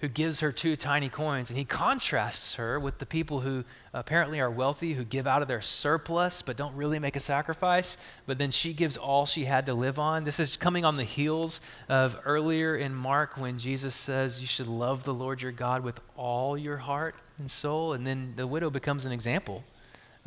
who 0.01 0.09
gives 0.09 0.41
her 0.41 0.53
two 0.53 0.77
tiny 0.77 1.09
coins. 1.09 1.51
And 1.51 1.59
he 1.59 1.65
contrasts 1.65 2.57
her 2.57 2.79
with 2.79 2.99
the 2.99 3.07
people 3.07 3.41
who 3.41 3.65
apparently 3.95 4.39
are 4.41 4.51
wealthy, 4.51 4.93
who 4.93 5.05
give 5.05 5.27
out 5.27 5.41
of 5.41 5.49
their 5.49 5.63
surplus 5.63 6.43
but 6.43 6.57
don't 6.57 6.77
really 6.77 6.99
make 6.99 7.17
a 7.17 7.21
sacrifice. 7.21 7.97
But 8.27 8.37
then 8.37 8.51
she 8.51 8.75
gives 8.75 8.99
all 8.99 9.25
she 9.25 9.47
had 9.47 9.65
to 9.67 9.75
live 9.75 9.99
on. 9.99 10.25
This 10.25 10.39
is 10.39 10.59
coming 10.59 10.85
on 10.85 10.99
the 10.99 11.05
heels 11.05 11.63
of 11.89 12.21
earlier 12.27 12.77
in 12.77 12.95
Mark 12.95 13.39
when 13.39 13.57
Jesus 13.59 13.95
says 13.95 14.41
you 14.41 14.47
should 14.47 14.69
love 14.69 15.05
the 15.05 15.15
Lord 15.15 15.41
your 15.41 15.53
God 15.53 15.83
with 15.83 16.01
all 16.15 16.59
your 16.59 16.77
heart 16.77 17.15
and 17.39 17.51
soul. 17.51 17.95
And 17.95 18.07
then 18.07 18.35
the 18.37 18.47
widow 18.47 18.69
becomes 18.69 19.07
an 19.07 19.13
example 19.13 19.65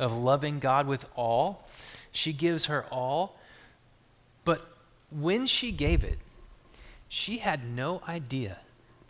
of 0.00 0.16
loving 0.16 0.58
God 0.58 0.88
with 0.88 1.06
all. 1.14 1.68
She 2.10 2.32
gives 2.32 2.66
her 2.66 2.86
all. 2.90 3.38
But 4.44 4.66
when 5.12 5.46
she 5.46 5.70
gave 5.70 6.02
it, 6.02 6.18
she 7.08 7.38
had 7.38 7.64
no 7.64 8.02
idea 8.08 8.58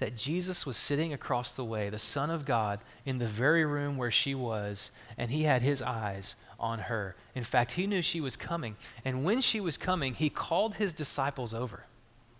that 0.00 0.16
Jesus 0.16 0.64
was 0.64 0.78
sitting 0.78 1.12
across 1.12 1.52
the 1.52 1.64
way, 1.64 1.90
the 1.90 1.98
Son 1.98 2.30
of 2.30 2.46
God, 2.46 2.80
in 3.04 3.18
the 3.18 3.26
very 3.26 3.66
room 3.66 3.98
where 3.98 4.10
she 4.10 4.34
was, 4.34 4.92
and 5.18 5.30
he 5.30 5.42
had 5.42 5.60
his 5.60 5.82
eyes 5.82 6.36
on 6.58 6.78
her. 6.78 7.16
In 7.34 7.44
fact, 7.44 7.72
he 7.72 7.86
knew 7.86 8.00
she 8.00 8.20
was 8.20 8.34
coming. 8.34 8.76
And 9.04 9.24
when 9.24 9.42
she 9.42 9.60
was 9.60 9.76
coming, 9.76 10.14
he 10.14 10.30
called 10.30 10.76
his 10.76 10.94
disciples 10.94 11.52
over. 11.52 11.84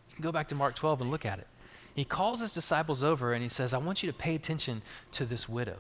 You 0.08 0.14
can 0.16 0.22
go 0.22 0.32
back 0.32 0.48
to 0.48 0.54
Mark 0.54 0.74
12 0.74 1.02
and 1.02 1.10
look 1.10 1.26
at 1.26 1.38
it. 1.38 1.46
He 1.94 2.04
calls 2.06 2.40
his 2.40 2.50
disciples 2.50 3.04
over 3.04 3.34
and 3.34 3.42
he 3.42 3.48
says, 3.48 3.74
I 3.74 3.78
want 3.78 4.02
you 4.02 4.10
to 4.10 4.16
pay 4.16 4.34
attention 4.34 4.80
to 5.12 5.26
this 5.26 5.46
widow. 5.46 5.76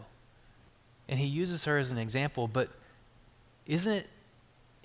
And 1.08 1.18
he 1.18 1.26
uses 1.26 1.64
her 1.64 1.78
as 1.78 1.92
an 1.92 1.98
example, 1.98 2.46
but 2.46 2.68
isn't 3.64 3.92
it 3.92 4.06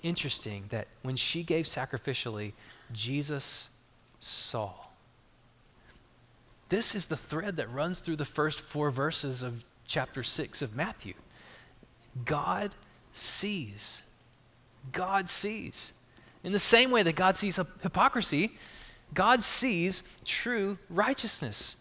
interesting 0.02 0.64
that 0.70 0.88
when 1.02 1.16
she 1.16 1.42
gave 1.42 1.66
sacrificially, 1.66 2.54
Jesus 2.90 3.68
saw? 4.18 4.85
This 6.68 6.94
is 6.94 7.06
the 7.06 7.16
thread 7.16 7.56
that 7.56 7.72
runs 7.72 8.00
through 8.00 8.16
the 8.16 8.24
first 8.24 8.60
four 8.60 8.90
verses 8.90 9.42
of 9.42 9.64
chapter 9.86 10.22
6 10.22 10.62
of 10.62 10.74
Matthew. 10.74 11.14
God 12.24 12.74
sees. 13.12 14.02
God 14.92 15.28
sees. 15.28 15.92
In 16.42 16.52
the 16.52 16.58
same 16.58 16.90
way 16.90 17.02
that 17.02 17.16
God 17.16 17.36
sees 17.36 17.56
hypocrisy, 17.56 18.56
God 19.14 19.42
sees 19.42 20.02
true 20.24 20.78
righteousness 20.88 21.76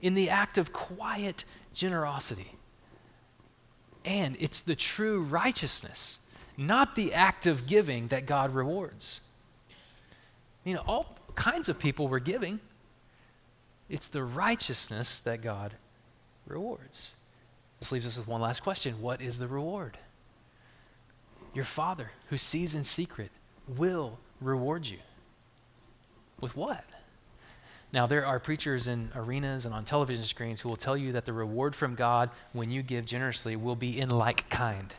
in 0.00 0.14
the 0.14 0.30
act 0.30 0.58
of 0.58 0.72
quiet 0.72 1.44
generosity. 1.74 2.52
And 4.04 4.36
it's 4.40 4.60
the 4.60 4.74
true 4.74 5.22
righteousness, 5.22 6.20
not 6.56 6.94
the 6.94 7.12
act 7.12 7.46
of 7.46 7.66
giving, 7.66 8.08
that 8.08 8.26
God 8.26 8.54
rewards. 8.54 9.20
You 10.64 10.74
know, 10.74 10.82
all 10.86 11.16
kinds 11.34 11.68
of 11.68 11.78
people 11.78 12.08
were 12.08 12.20
giving. 12.20 12.60
It's 13.90 14.06
the 14.06 14.22
righteousness 14.22 15.18
that 15.20 15.42
God 15.42 15.74
rewards. 16.46 17.14
This 17.80 17.90
leaves 17.90 18.06
us 18.06 18.16
with 18.16 18.28
one 18.28 18.40
last 18.40 18.62
question 18.62 19.02
What 19.02 19.20
is 19.20 19.38
the 19.38 19.48
reward? 19.48 19.98
Your 21.52 21.64
Father, 21.64 22.12
who 22.28 22.38
sees 22.38 22.76
in 22.76 22.84
secret, 22.84 23.32
will 23.66 24.18
reward 24.40 24.86
you. 24.86 24.98
With 26.40 26.56
what? 26.56 26.84
Now, 27.92 28.06
there 28.06 28.24
are 28.24 28.38
preachers 28.38 28.86
in 28.86 29.10
arenas 29.16 29.66
and 29.66 29.74
on 29.74 29.84
television 29.84 30.24
screens 30.24 30.60
who 30.60 30.68
will 30.68 30.76
tell 30.76 30.96
you 30.96 31.10
that 31.12 31.26
the 31.26 31.32
reward 31.32 31.74
from 31.74 31.96
God 31.96 32.30
when 32.52 32.70
you 32.70 32.82
give 32.82 33.04
generously 33.04 33.56
will 33.56 33.74
be 33.74 33.98
in 33.98 34.10
like 34.10 34.48
kind. 34.48 34.94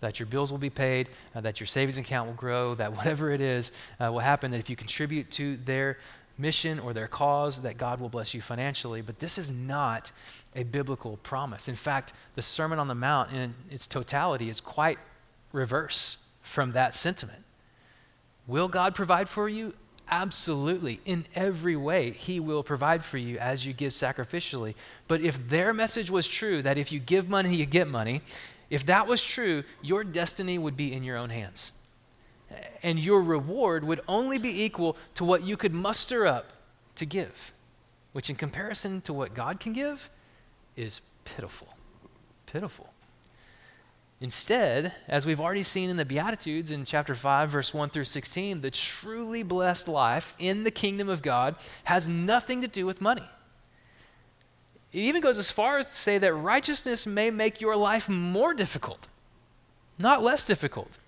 That 0.00 0.20
your 0.20 0.26
bills 0.26 0.52
will 0.52 0.58
be 0.58 0.70
paid, 0.70 1.08
uh, 1.34 1.40
that 1.40 1.58
your 1.58 1.66
savings 1.66 1.98
account 1.98 2.28
will 2.28 2.36
grow, 2.36 2.76
that 2.76 2.92
whatever 2.96 3.32
it 3.32 3.40
is 3.40 3.72
uh, 3.98 4.12
will 4.12 4.20
happen, 4.20 4.52
that 4.52 4.58
if 4.58 4.70
you 4.70 4.76
contribute 4.76 5.32
to 5.32 5.56
their 5.56 5.98
mission 6.38 6.78
or 6.78 6.92
their 6.92 7.08
cause, 7.08 7.62
that 7.62 7.76
God 7.76 8.00
will 8.00 8.08
bless 8.08 8.34
you 8.34 8.40
financially. 8.40 9.00
But 9.00 9.18
this 9.18 9.38
is 9.38 9.50
not 9.50 10.10
a 10.54 10.62
biblical 10.62 11.18
promise. 11.18 11.68
In 11.68 11.74
fact, 11.74 12.12
the 12.34 12.42
Sermon 12.42 12.78
on 12.78 12.88
the 12.88 12.94
Mount 12.94 13.32
in 13.32 13.54
its 13.70 13.86
totality 13.86 14.48
is 14.48 14.60
quite 14.60 14.98
reverse 15.52 16.18
from 16.40 16.72
that 16.72 16.94
sentiment. 16.94 17.44
Will 18.46 18.68
God 18.68 18.94
provide 18.94 19.28
for 19.28 19.48
you? 19.48 19.74
Absolutely. 20.10 21.00
In 21.04 21.26
every 21.34 21.76
way, 21.76 22.12
He 22.12 22.40
will 22.40 22.62
provide 22.62 23.04
for 23.04 23.18
you 23.18 23.36
as 23.38 23.66
you 23.66 23.72
give 23.74 23.92
sacrificially. 23.92 24.74
But 25.06 25.20
if 25.20 25.48
their 25.48 25.74
message 25.74 26.10
was 26.10 26.26
true, 26.26 26.62
that 26.62 26.78
if 26.78 26.90
you 26.90 26.98
give 26.98 27.28
money, 27.28 27.54
you 27.54 27.66
get 27.66 27.88
money, 27.88 28.22
if 28.70 28.86
that 28.86 29.06
was 29.06 29.22
true, 29.22 29.64
your 29.82 30.04
destiny 30.04 30.58
would 30.58 30.76
be 30.76 30.92
in 30.92 31.02
your 31.02 31.16
own 31.16 31.30
hands 31.30 31.72
and 32.82 32.98
your 32.98 33.22
reward 33.22 33.84
would 33.84 34.00
only 34.08 34.38
be 34.38 34.62
equal 34.62 34.96
to 35.14 35.24
what 35.24 35.42
you 35.42 35.56
could 35.56 35.74
muster 35.74 36.26
up 36.26 36.52
to 36.94 37.04
give, 37.04 37.52
which, 38.12 38.30
in 38.30 38.36
comparison 38.36 39.00
to 39.02 39.12
what 39.12 39.34
God 39.34 39.60
can 39.60 39.72
give, 39.72 40.10
is 40.76 41.00
pitiful. 41.24 41.68
Pitiful. 42.46 42.90
Instead, 44.20 44.92
as 45.06 45.24
we've 45.24 45.40
already 45.40 45.62
seen 45.62 45.90
in 45.90 45.96
the 45.96 46.04
Beatitudes 46.04 46.72
in 46.72 46.84
chapter 46.84 47.14
5, 47.14 47.50
verse 47.50 47.72
1 47.72 47.90
through 47.90 48.04
16, 48.04 48.62
the 48.62 48.70
truly 48.70 49.44
blessed 49.44 49.86
life 49.86 50.34
in 50.40 50.64
the 50.64 50.72
kingdom 50.72 51.08
of 51.08 51.22
God 51.22 51.54
has 51.84 52.08
nothing 52.08 52.60
to 52.60 52.68
do 52.68 52.84
with 52.84 53.00
money. 53.00 53.28
It 54.92 55.00
even 55.00 55.20
goes 55.20 55.38
as 55.38 55.50
far 55.52 55.78
as 55.78 55.88
to 55.88 55.94
say 55.94 56.18
that 56.18 56.34
righteousness 56.34 57.06
may 57.06 57.30
make 57.30 57.60
your 57.60 57.76
life 57.76 58.08
more 58.08 58.54
difficult, 58.54 59.06
not 59.98 60.22
less 60.22 60.42
difficult. 60.42 60.98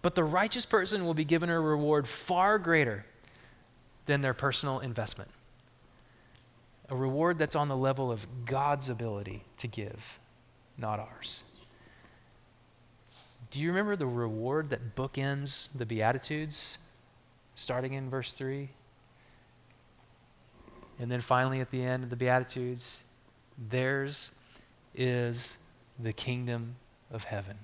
But 0.00 0.14
the 0.14 0.24
righteous 0.24 0.64
person 0.64 1.04
will 1.04 1.14
be 1.14 1.24
given 1.24 1.50
a 1.50 1.60
reward 1.60 2.06
far 2.06 2.58
greater 2.58 3.04
than 4.06 4.20
their 4.20 4.34
personal 4.34 4.80
investment. 4.80 5.30
A 6.88 6.96
reward 6.96 7.38
that's 7.38 7.56
on 7.56 7.68
the 7.68 7.76
level 7.76 8.10
of 8.10 8.26
God's 8.46 8.88
ability 8.88 9.44
to 9.58 9.66
give, 9.66 10.18
not 10.78 10.98
ours. 10.98 11.42
Do 13.50 13.60
you 13.60 13.68
remember 13.68 13.96
the 13.96 14.06
reward 14.06 14.70
that 14.70 14.94
bookends 14.94 15.76
the 15.76 15.86
Beatitudes, 15.86 16.78
starting 17.54 17.94
in 17.94 18.08
verse 18.08 18.32
3? 18.32 18.70
And 20.98 21.10
then 21.10 21.20
finally 21.20 21.60
at 21.60 21.70
the 21.70 21.82
end 21.82 22.04
of 22.04 22.10
the 22.10 22.16
Beatitudes, 22.16 23.02
theirs 23.56 24.32
is 24.94 25.58
the 25.98 26.12
kingdom 26.12 26.76
of 27.10 27.24
heaven. 27.24 27.58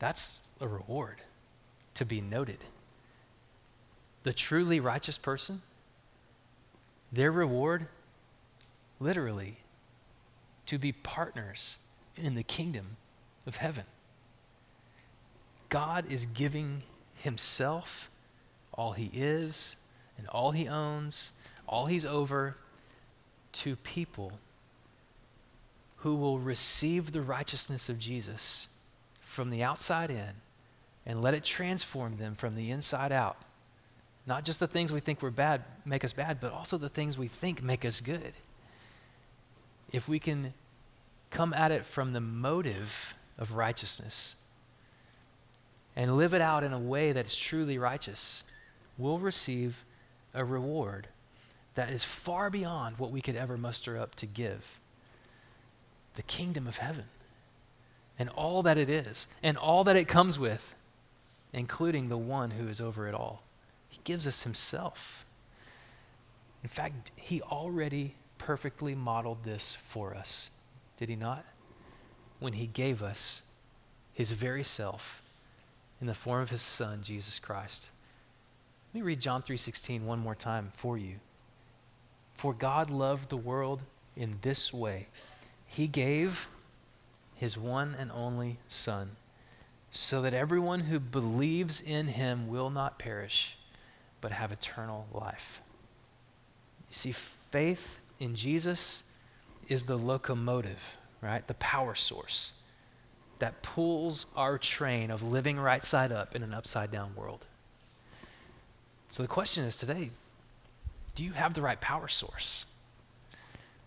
That's 0.00 0.48
a 0.60 0.66
reward 0.66 1.20
to 1.94 2.04
be 2.04 2.20
noted. 2.20 2.64
The 4.24 4.32
truly 4.32 4.80
righteous 4.80 5.18
person, 5.18 5.62
their 7.12 7.30
reward, 7.30 7.86
literally, 8.98 9.58
to 10.66 10.78
be 10.78 10.92
partners 10.92 11.76
in 12.16 12.34
the 12.34 12.42
kingdom 12.42 12.96
of 13.46 13.56
heaven. 13.56 13.84
God 15.68 16.10
is 16.10 16.26
giving 16.26 16.82
himself, 17.14 18.10
all 18.72 18.92
he 18.92 19.10
is, 19.12 19.76
and 20.16 20.26
all 20.28 20.50
he 20.50 20.66
owns, 20.66 21.32
all 21.66 21.86
he's 21.86 22.06
over, 22.06 22.56
to 23.52 23.76
people 23.76 24.32
who 25.98 26.16
will 26.16 26.38
receive 26.38 27.12
the 27.12 27.20
righteousness 27.20 27.88
of 27.88 27.98
Jesus 27.98 28.68
from 29.40 29.48
the 29.48 29.62
outside 29.62 30.10
in 30.10 30.34
and 31.06 31.22
let 31.22 31.32
it 31.32 31.42
transform 31.42 32.18
them 32.18 32.34
from 32.34 32.56
the 32.56 32.70
inside 32.70 33.10
out. 33.10 33.38
Not 34.26 34.44
just 34.44 34.60
the 34.60 34.66
things 34.66 34.92
we 34.92 35.00
think 35.00 35.22
we're 35.22 35.30
bad 35.30 35.62
make 35.86 36.04
us 36.04 36.12
bad, 36.12 36.40
but 36.42 36.52
also 36.52 36.76
the 36.76 36.90
things 36.90 37.16
we 37.16 37.26
think 37.26 37.62
make 37.62 37.86
us 37.86 38.02
good. 38.02 38.34
If 39.92 40.10
we 40.10 40.18
can 40.18 40.52
come 41.30 41.54
at 41.54 41.72
it 41.72 41.86
from 41.86 42.10
the 42.10 42.20
motive 42.20 43.14
of 43.38 43.56
righteousness 43.56 44.36
and 45.96 46.18
live 46.18 46.34
it 46.34 46.42
out 46.42 46.62
in 46.62 46.74
a 46.74 46.78
way 46.78 47.12
that's 47.12 47.34
truly 47.34 47.78
righteous, 47.78 48.44
we'll 48.98 49.20
receive 49.20 49.86
a 50.34 50.44
reward 50.44 51.08
that 51.76 51.88
is 51.88 52.04
far 52.04 52.50
beyond 52.50 52.98
what 52.98 53.10
we 53.10 53.22
could 53.22 53.36
ever 53.36 53.56
muster 53.56 53.96
up 53.96 54.14
to 54.16 54.26
give 54.26 54.80
the 56.16 56.22
kingdom 56.24 56.66
of 56.66 56.76
heaven 56.76 57.06
and 58.20 58.28
all 58.28 58.62
that 58.62 58.76
it 58.76 58.90
is 58.90 59.26
and 59.42 59.56
all 59.56 59.82
that 59.82 59.96
it 59.96 60.06
comes 60.06 60.38
with, 60.38 60.74
including 61.54 62.10
the 62.10 62.18
one 62.18 62.50
who 62.50 62.68
is 62.68 62.78
over 62.78 63.08
it 63.08 63.14
all. 63.14 63.42
He 63.88 63.98
gives 64.04 64.28
us 64.28 64.42
himself. 64.42 65.24
In 66.62 66.68
fact, 66.68 67.10
he 67.16 67.40
already 67.40 68.14
perfectly 68.36 68.94
modeled 68.94 69.42
this 69.42 69.74
for 69.74 70.14
us, 70.14 70.50
did 70.98 71.08
he 71.08 71.16
not? 71.16 71.46
When 72.38 72.52
he 72.52 72.66
gave 72.66 73.02
us 73.02 73.42
his 74.12 74.32
very 74.32 74.64
self 74.64 75.22
in 75.98 76.06
the 76.06 76.12
form 76.12 76.42
of 76.42 76.50
his 76.50 76.62
son 76.62 77.00
Jesus 77.02 77.38
Christ. 77.38 77.88
Let 78.92 79.00
me 79.00 79.06
read 79.06 79.20
John 79.20 79.40
3:16 79.40 80.04
one 80.04 80.18
more 80.18 80.34
time 80.34 80.70
for 80.74 80.98
you. 80.98 81.20
For 82.34 82.52
God 82.52 82.90
loved 82.90 83.30
the 83.30 83.36
world 83.38 83.80
in 84.14 84.40
this 84.42 84.74
way. 84.74 85.08
He 85.66 85.86
gave 85.86 86.48
his 87.40 87.56
one 87.56 87.96
and 87.98 88.12
only 88.12 88.58
Son, 88.68 89.12
so 89.90 90.20
that 90.20 90.34
everyone 90.34 90.80
who 90.80 91.00
believes 91.00 91.80
in 91.80 92.08
him 92.08 92.48
will 92.48 92.68
not 92.68 92.98
perish, 92.98 93.56
but 94.20 94.30
have 94.30 94.52
eternal 94.52 95.06
life. 95.10 95.62
You 96.90 96.94
see, 96.94 97.12
faith 97.12 97.98
in 98.18 98.34
Jesus 98.34 99.04
is 99.68 99.84
the 99.84 99.96
locomotive, 99.96 100.98
right? 101.22 101.46
The 101.46 101.54
power 101.54 101.94
source 101.94 102.52
that 103.38 103.62
pulls 103.62 104.26
our 104.36 104.58
train 104.58 105.10
of 105.10 105.22
living 105.22 105.58
right 105.58 105.82
side 105.82 106.12
up 106.12 106.36
in 106.36 106.42
an 106.42 106.52
upside 106.52 106.90
down 106.90 107.14
world. 107.16 107.46
So 109.08 109.22
the 109.22 109.28
question 109.28 109.64
is 109.64 109.78
today 109.78 110.10
do 111.14 111.24
you 111.24 111.32
have 111.32 111.54
the 111.54 111.62
right 111.62 111.80
power 111.80 112.06
source? 112.06 112.66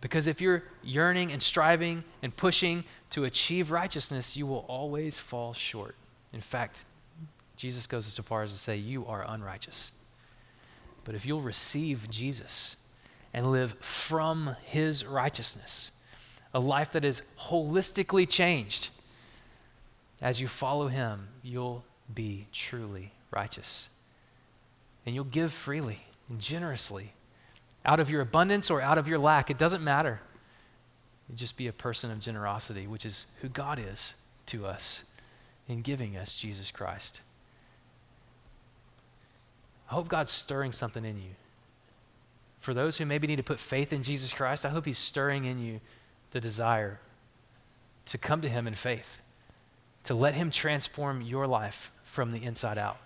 Because 0.03 0.27
if 0.27 0.41
you're 0.41 0.63
yearning 0.83 1.31
and 1.31 1.41
striving 1.41 2.03
and 2.21 2.35
pushing 2.35 2.83
to 3.11 3.23
achieve 3.23 3.71
righteousness, 3.71 4.35
you 4.35 4.45
will 4.45 4.65
always 4.67 5.17
fall 5.17 5.53
short. 5.53 5.95
In 6.33 6.41
fact, 6.41 6.83
Jesus 7.55 7.87
goes 7.87 8.05
as 8.05 8.25
far 8.25 8.43
as 8.43 8.51
to 8.51 8.57
say, 8.57 8.75
You 8.75 9.05
are 9.05 9.23
unrighteous. 9.25 9.93
But 11.05 11.15
if 11.15 11.25
you'll 11.25 11.39
receive 11.39 12.09
Jesus 12.09 12.75
and 13.33 13.49
live 13.49 13.75
from 13.79 14.57
his 14.63 15.05
righteousness, 15.05 15.93
a 16.53 16.59
life 16.59 16.91
that 16.91 17.05
is 17.05 17.21
holistically 17.39 18.27
changed, 18.27 18.89
as 20.21 20.41
you 20.41 20.49
follow 20.49 20.89
him, 20.89 21.29
you'll 21.41 21.85
be 22.13 22.47
truly 22.51 23.13
righteous. 23.31 23.87
And 25.05 25.15
you'll 25.15 25.23
give 25.23 25.53
freely 25.53 25.99
and 26.27 26.41
generously 26.41 27.13
out 27.85 27.99
of 27.99 28.09
your 28.09 28.21
abundance 28.21 28.69
or 28.69 28.81
out 28.81 28.97
of 28.97 29.07
your 29.07 29.19
lack, 29.19 29.49
it 29.49 29.57
doesn't 29.57 29.83
matter. 29.83 30.21
You 31.29 31.35
just 31.35 31.57
be 31.57 31.67
a 31.67 31.73
person 31.73 32.11
of 32.11 32.19
generosity, 32.19 32.87
which 32.87 33.05
is 33.05 33.27
who 33.41 33.49
God 33.49 33.79
is 33.79 34.15
to 34.47 34.65
us 34.65 35.05
in 35.67 35.81
giving 35.81 36.17
us 36.17 36.33
Jesus 36.33 36.71
Christ. 36.71 37.21
I 39.89 39.95
hope 39.95 40.07
God's 40.07 40.31
stirring 40.31 40.71
something 40.71 41.05
in 41.05 41.17
you. 41.17 41.31
For 42.59 42.73
those 42.73 42.97
who 42.97 43.05
maybe 43.05 43.27
need 43.27 43.37
to 43.37 43.43
put 43.43 43.59
faith 43.59 43.91
in 43.91 44.03
Jesus 44.03 44.33
Christ, 44.33 44.65
I 44.65 44.69
hope 44.69 44.85
He's 44.85 44.97
stirring 44.97 45.45
in 45.45 45.59
you 45.59 45.81
the 46.31 46.39
desire 46.39 46.99
to 48.05 48.17
come 48.17 48.41
to 48.41 48.49
Him 48.49 48.67
in 48.67 48.73
faith, 48.73 49.21
to 50.05 50.13
let 50.13 50.33
Him 50.33 50.49
transform 50.49 51.21
your 51.21 51.45
life 51.45 51.91
from 52.03 52.31
the 52.31 52.43
inside 52.43 52.77
out. 52.77 52.97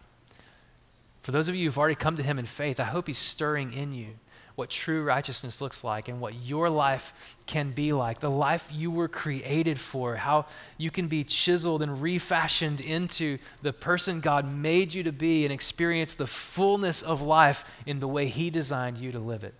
For 1.22 1.32
those 1.32 1.50
of 1.50 1.56
you 1.56 1.66
who've 1.66 1.78
already 1.78 1.96
come 1.96 2.16
to 2.16 2.24
Him 2.24 2.40
in 2.40 2.46
faith, 2.46 2.80
I 2.80 2.86
hope 2.86 3.08
He's 3.08 3.18
stirring 3.18 3.74
in 3.74 3.94
you 3.94 4.10
what 4.58 4.72
true 4.72 5.04
righteousness 5.04 5.62
looks 5.62 5.84
like 5.84 6.08
and 6.08 6.20
what 6.20 6.34
your 6.34 6.68
life 6.68 7.36
can 7.46 7.70
be 7.70 7.94
like, 7.94 8.22
the 8.22 8.30
life 8.30 8.68
you 8.74 8.90
were 8.90 9.08
created 9.08 9.80
for, 9.80 10.16
how 10.16 10.48
you 10.80 10.90
can 10.90 11.08
be 11.08 11.24
chiseled 11.24 11.84
and 11.84 12.02
refashioned 12.02 12.82
into 12.82 13.38
the 13.62 13.72
person 13.72 14.20
God 14.20 14.52
made 14.52 14.96
you 14.96 15.04
to 15.04 15.12
be 15.12 15.46
and 15.46 15.54
experience 15.54 16.16
the 16.16 16.26
fullness 16.26 17.04
of 17.04 17.22
life 17.22 17.66
in 17.86 18.00
the 18.00 18.08
way 18.08 18.26
He 18.26 18.50
designed 18.50 18.98
you 18.98 19.12
to 19.12 19.20
live 19.20 19.44
it. 19.44 19.54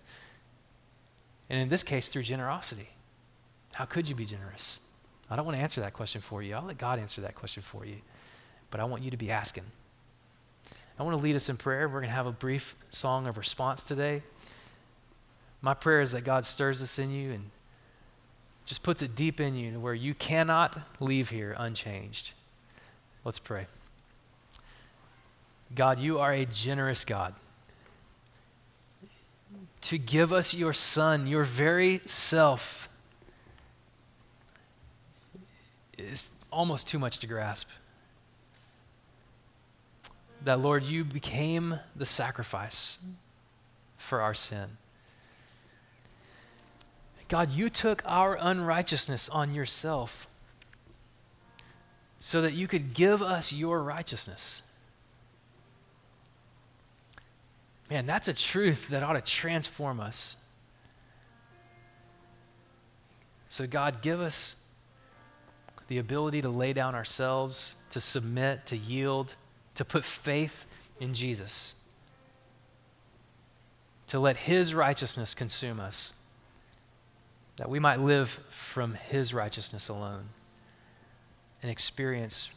And 1.48 1.60
in 1.60 1.68
this 1.68 1.84
case, 1.84 2.08
through 2.08 2.24
generosity. 2.24 2.88
How 3.74 3.84
could 3.84 4.08
you 4.08 4.16
be 4.16 4.24
generous? 4.24 4.80
I 5.30 5.36
don't 5.36 5.44
want 5.44 5.56
to 5.56 5.62
answer 5.62 5.80
that 5.82 5.92
question 5.92 6.20
for 6.20 6.42
you. 6.42 6.56
I'll 6.56 6.64
let 6.64 6.76
God 6.76 6.98
answer 6.98 7.20
that 7.20 7.36
question 7.36 7.62
for 7.62 7.86
you. 7.86 7.98
But 8.72 8.80
I 8.80 8.84
want 8.84 9.04
you 9.04 9.12
to 9.12 9.16
be 9.16 9.30
asking. 9.30 9.64
I 10.98 11.04
want 11.04 11.16
to 11.16 11.22
lead 11.22 11.36
us 11.36 11.48
in 11.48 11.56
prayer. 11.56 11.86
We're 11.86 12.00
going 12.00 12.10
to 12.10 12.16
have 12.16 12.26
a 12.26 12.32
brief 12.32 12.74
song 12.90 13.28
of 13.28 13.38
response 13.38 13.84
today. 13.84 14.24
My 15.60 15.74
prayer 15.74 16.00
is 16.00 16.12
that 16.12 16.24
God 16.24 16.44
stirs 16.44 16.80
this 16.80 16.98
in 16.98 17.10
you 17.10 17.32
and 17.32 17.50
just 18.64 18.82
puts 18.82 19.02
it 19.02 19.16
deep 19.16 19.40
in 19.40 19.54
you 19.54 19.72
to 19.72 19.80
where 19.80 19.94
you 19.94 20.14
cannot 20.14 20.78
leave 21.00 21.30
here 21.30 21.56
unchanged. 21.58 22.32
Let's 23.24 23.38
pray. 23.38 23.66
God, 25.74 25.98
you 25.98 26.18
are 26.18 26.32
a 26.32 26.44
generous 26.44 27.04
God. 27.04 27.34
To 29.82 29.98
give 29.98 30.32
us 30.32 30.54
your 30.54 30.72
Son, 30.72 31.26
your 31.26 31.44
very 31.44 32.00
self, 32.04 32.88
is 35.96 36.28
almost 36.50 36.88
too 36.88 36.98
much 36.98 37.18
to 37.20 37.26
grasp. 37.26 37.68
That, 40.44 40.60
Lord, 40.60 40.84
you 40.84 41.04
became 41.04 41.80
the 41.96 42.06
sacrifice 42.06 42.98
for 43.96 44.20
our 44.20 44.34
sin. 44.34 44.76
God, 47.28 47.50
you 47.50 47.68
took 47.68 48.02
our 48.06 48.38
unrighteousness 48.40 49.28
on 49.28 49.54
yourself 49.54 50.26
so 52.20 52.42
that 52.42 52.54
you 52.54 52.66
could 52.66 52.94
give 52.94 53.22
us 53.22 53.52
your 53.52 53.82
righteousness. 53.82 54.62
Man, 57.90 58.06
that's 58.06 58.28
a 58.28 58.34
truth 58.34 58.88
that 58.88 59.02
ought 59.02 59.14
to 59.14 59.20
transform 59.20 60.00
us. 60.00 60.36
So, 63.48 63.66
God, 63.66 64.02
give 64.02 64.20
us 64.20 64.56
the 65.88 65.98
ability 65.98 66.42
to 66.42 66.50
lay 66.50 66.74
down 66.74 66.94
ourselves, 66.94 67.76
to 67.90 68.00
submit, 68.00 68.66
to 68.66 68.76
yield, 68.76 69.34
to 69.74 69.84
put 69.84 70.04
faith 70.04 70.66
in 71.00 71.14
Jesus, 71.14 71.74
to 74.08 74.18
let 74.18 74.36
His 74.36 74.74
righteousness 74.74 75.34
consume 75.34 75.80
us, 75.80 76.12
that 77.58 77.68
we 77.68 77.78
might 77.80 78.00
live 78.00 78.28
from 78.48 78.94
His 78.94 79.34
righteousness 79.34 79.88
alone 79.88 80.28
and 81.60 81.70
experience 81.70 82.50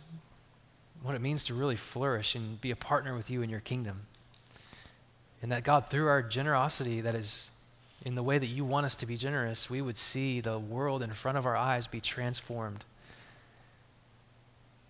what 1.01 1.15
it 1.15 1.21
means 1.21 1.43
to 1.45 1.55
really 1.55 1.75
flourish 1.75 2.35
and 2.35 2.61
be 2.61 2.69
a 2.69 2.75
partner 2.75 3.15
with 3.15 3.29
you 3.29 3.41
in 3.41 3.49
your 3.49 3.59
kingdom. 3.59 4.01
And 5.41 5.51
that 5.51 5.63
God, 5.63 5.87
through 5.89 6.07
our 6.07 6.21
generosity, 6.21 7.01
that 7.01 7.15
is 7.15 7.49
in 8.05 8.13
the 8.13 8.21
way 8.21 8.37
that 8.37 8.45
you 8.45 8.63
want 8.63 8.85
us 8.85 8.95
to 8.97 9.07
be 9.07 9.17
generous, 9.17 9.71
we 9.71 9.81
would 9.81 9.97
see 9.97 10.39
the 10.39 10.59
world 10.59 11.01
in 11.01 11.11
front 11.11 11.37
of 11.37 11.47
our 11.47 11.57
eyes 11.57 11.87
be 11.87 11.99
transformed. 11.99 12.85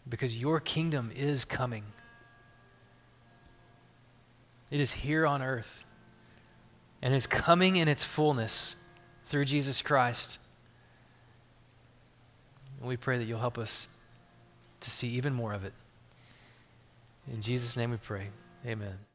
Because 0.10 0.38
your 0.38 0.60
kingdom 0.60 1.10
is 1.16 1.46
coming, 1.46 1.84
it 4.70 4.82
is 4.82 4.92
here 4.92 5.26
on 5.26 5.42
earth 5.42 5.86
and 7.02 7.14
is 7.14 7.28
coming 7.28 7.78
in 7.78 7.88
its 7.88 8.04
fullness 8.04 8.76
through 9.32 9.46
Jesus 9.46 9.82
Christ. 9.82 10.40
And 12.80 12.88
we 12.90 12.98
pray 12.98 13.18
that 13.18 13.24
you'll 13.24 13.40
help 13.40 13.58
us 13.58 13.88
to 14.82 14.90
see 14.90 15.08
even 15.08 15.34
more 15.34 15.54
of 15.54 15.64
it. 15.64 15.72
In 17.32 17.40
Jesus' 17.40 17.78
name 17.78 17.92
we 17.92 17.98
pray. 17.98 18.28
Amen. 18.66 19.11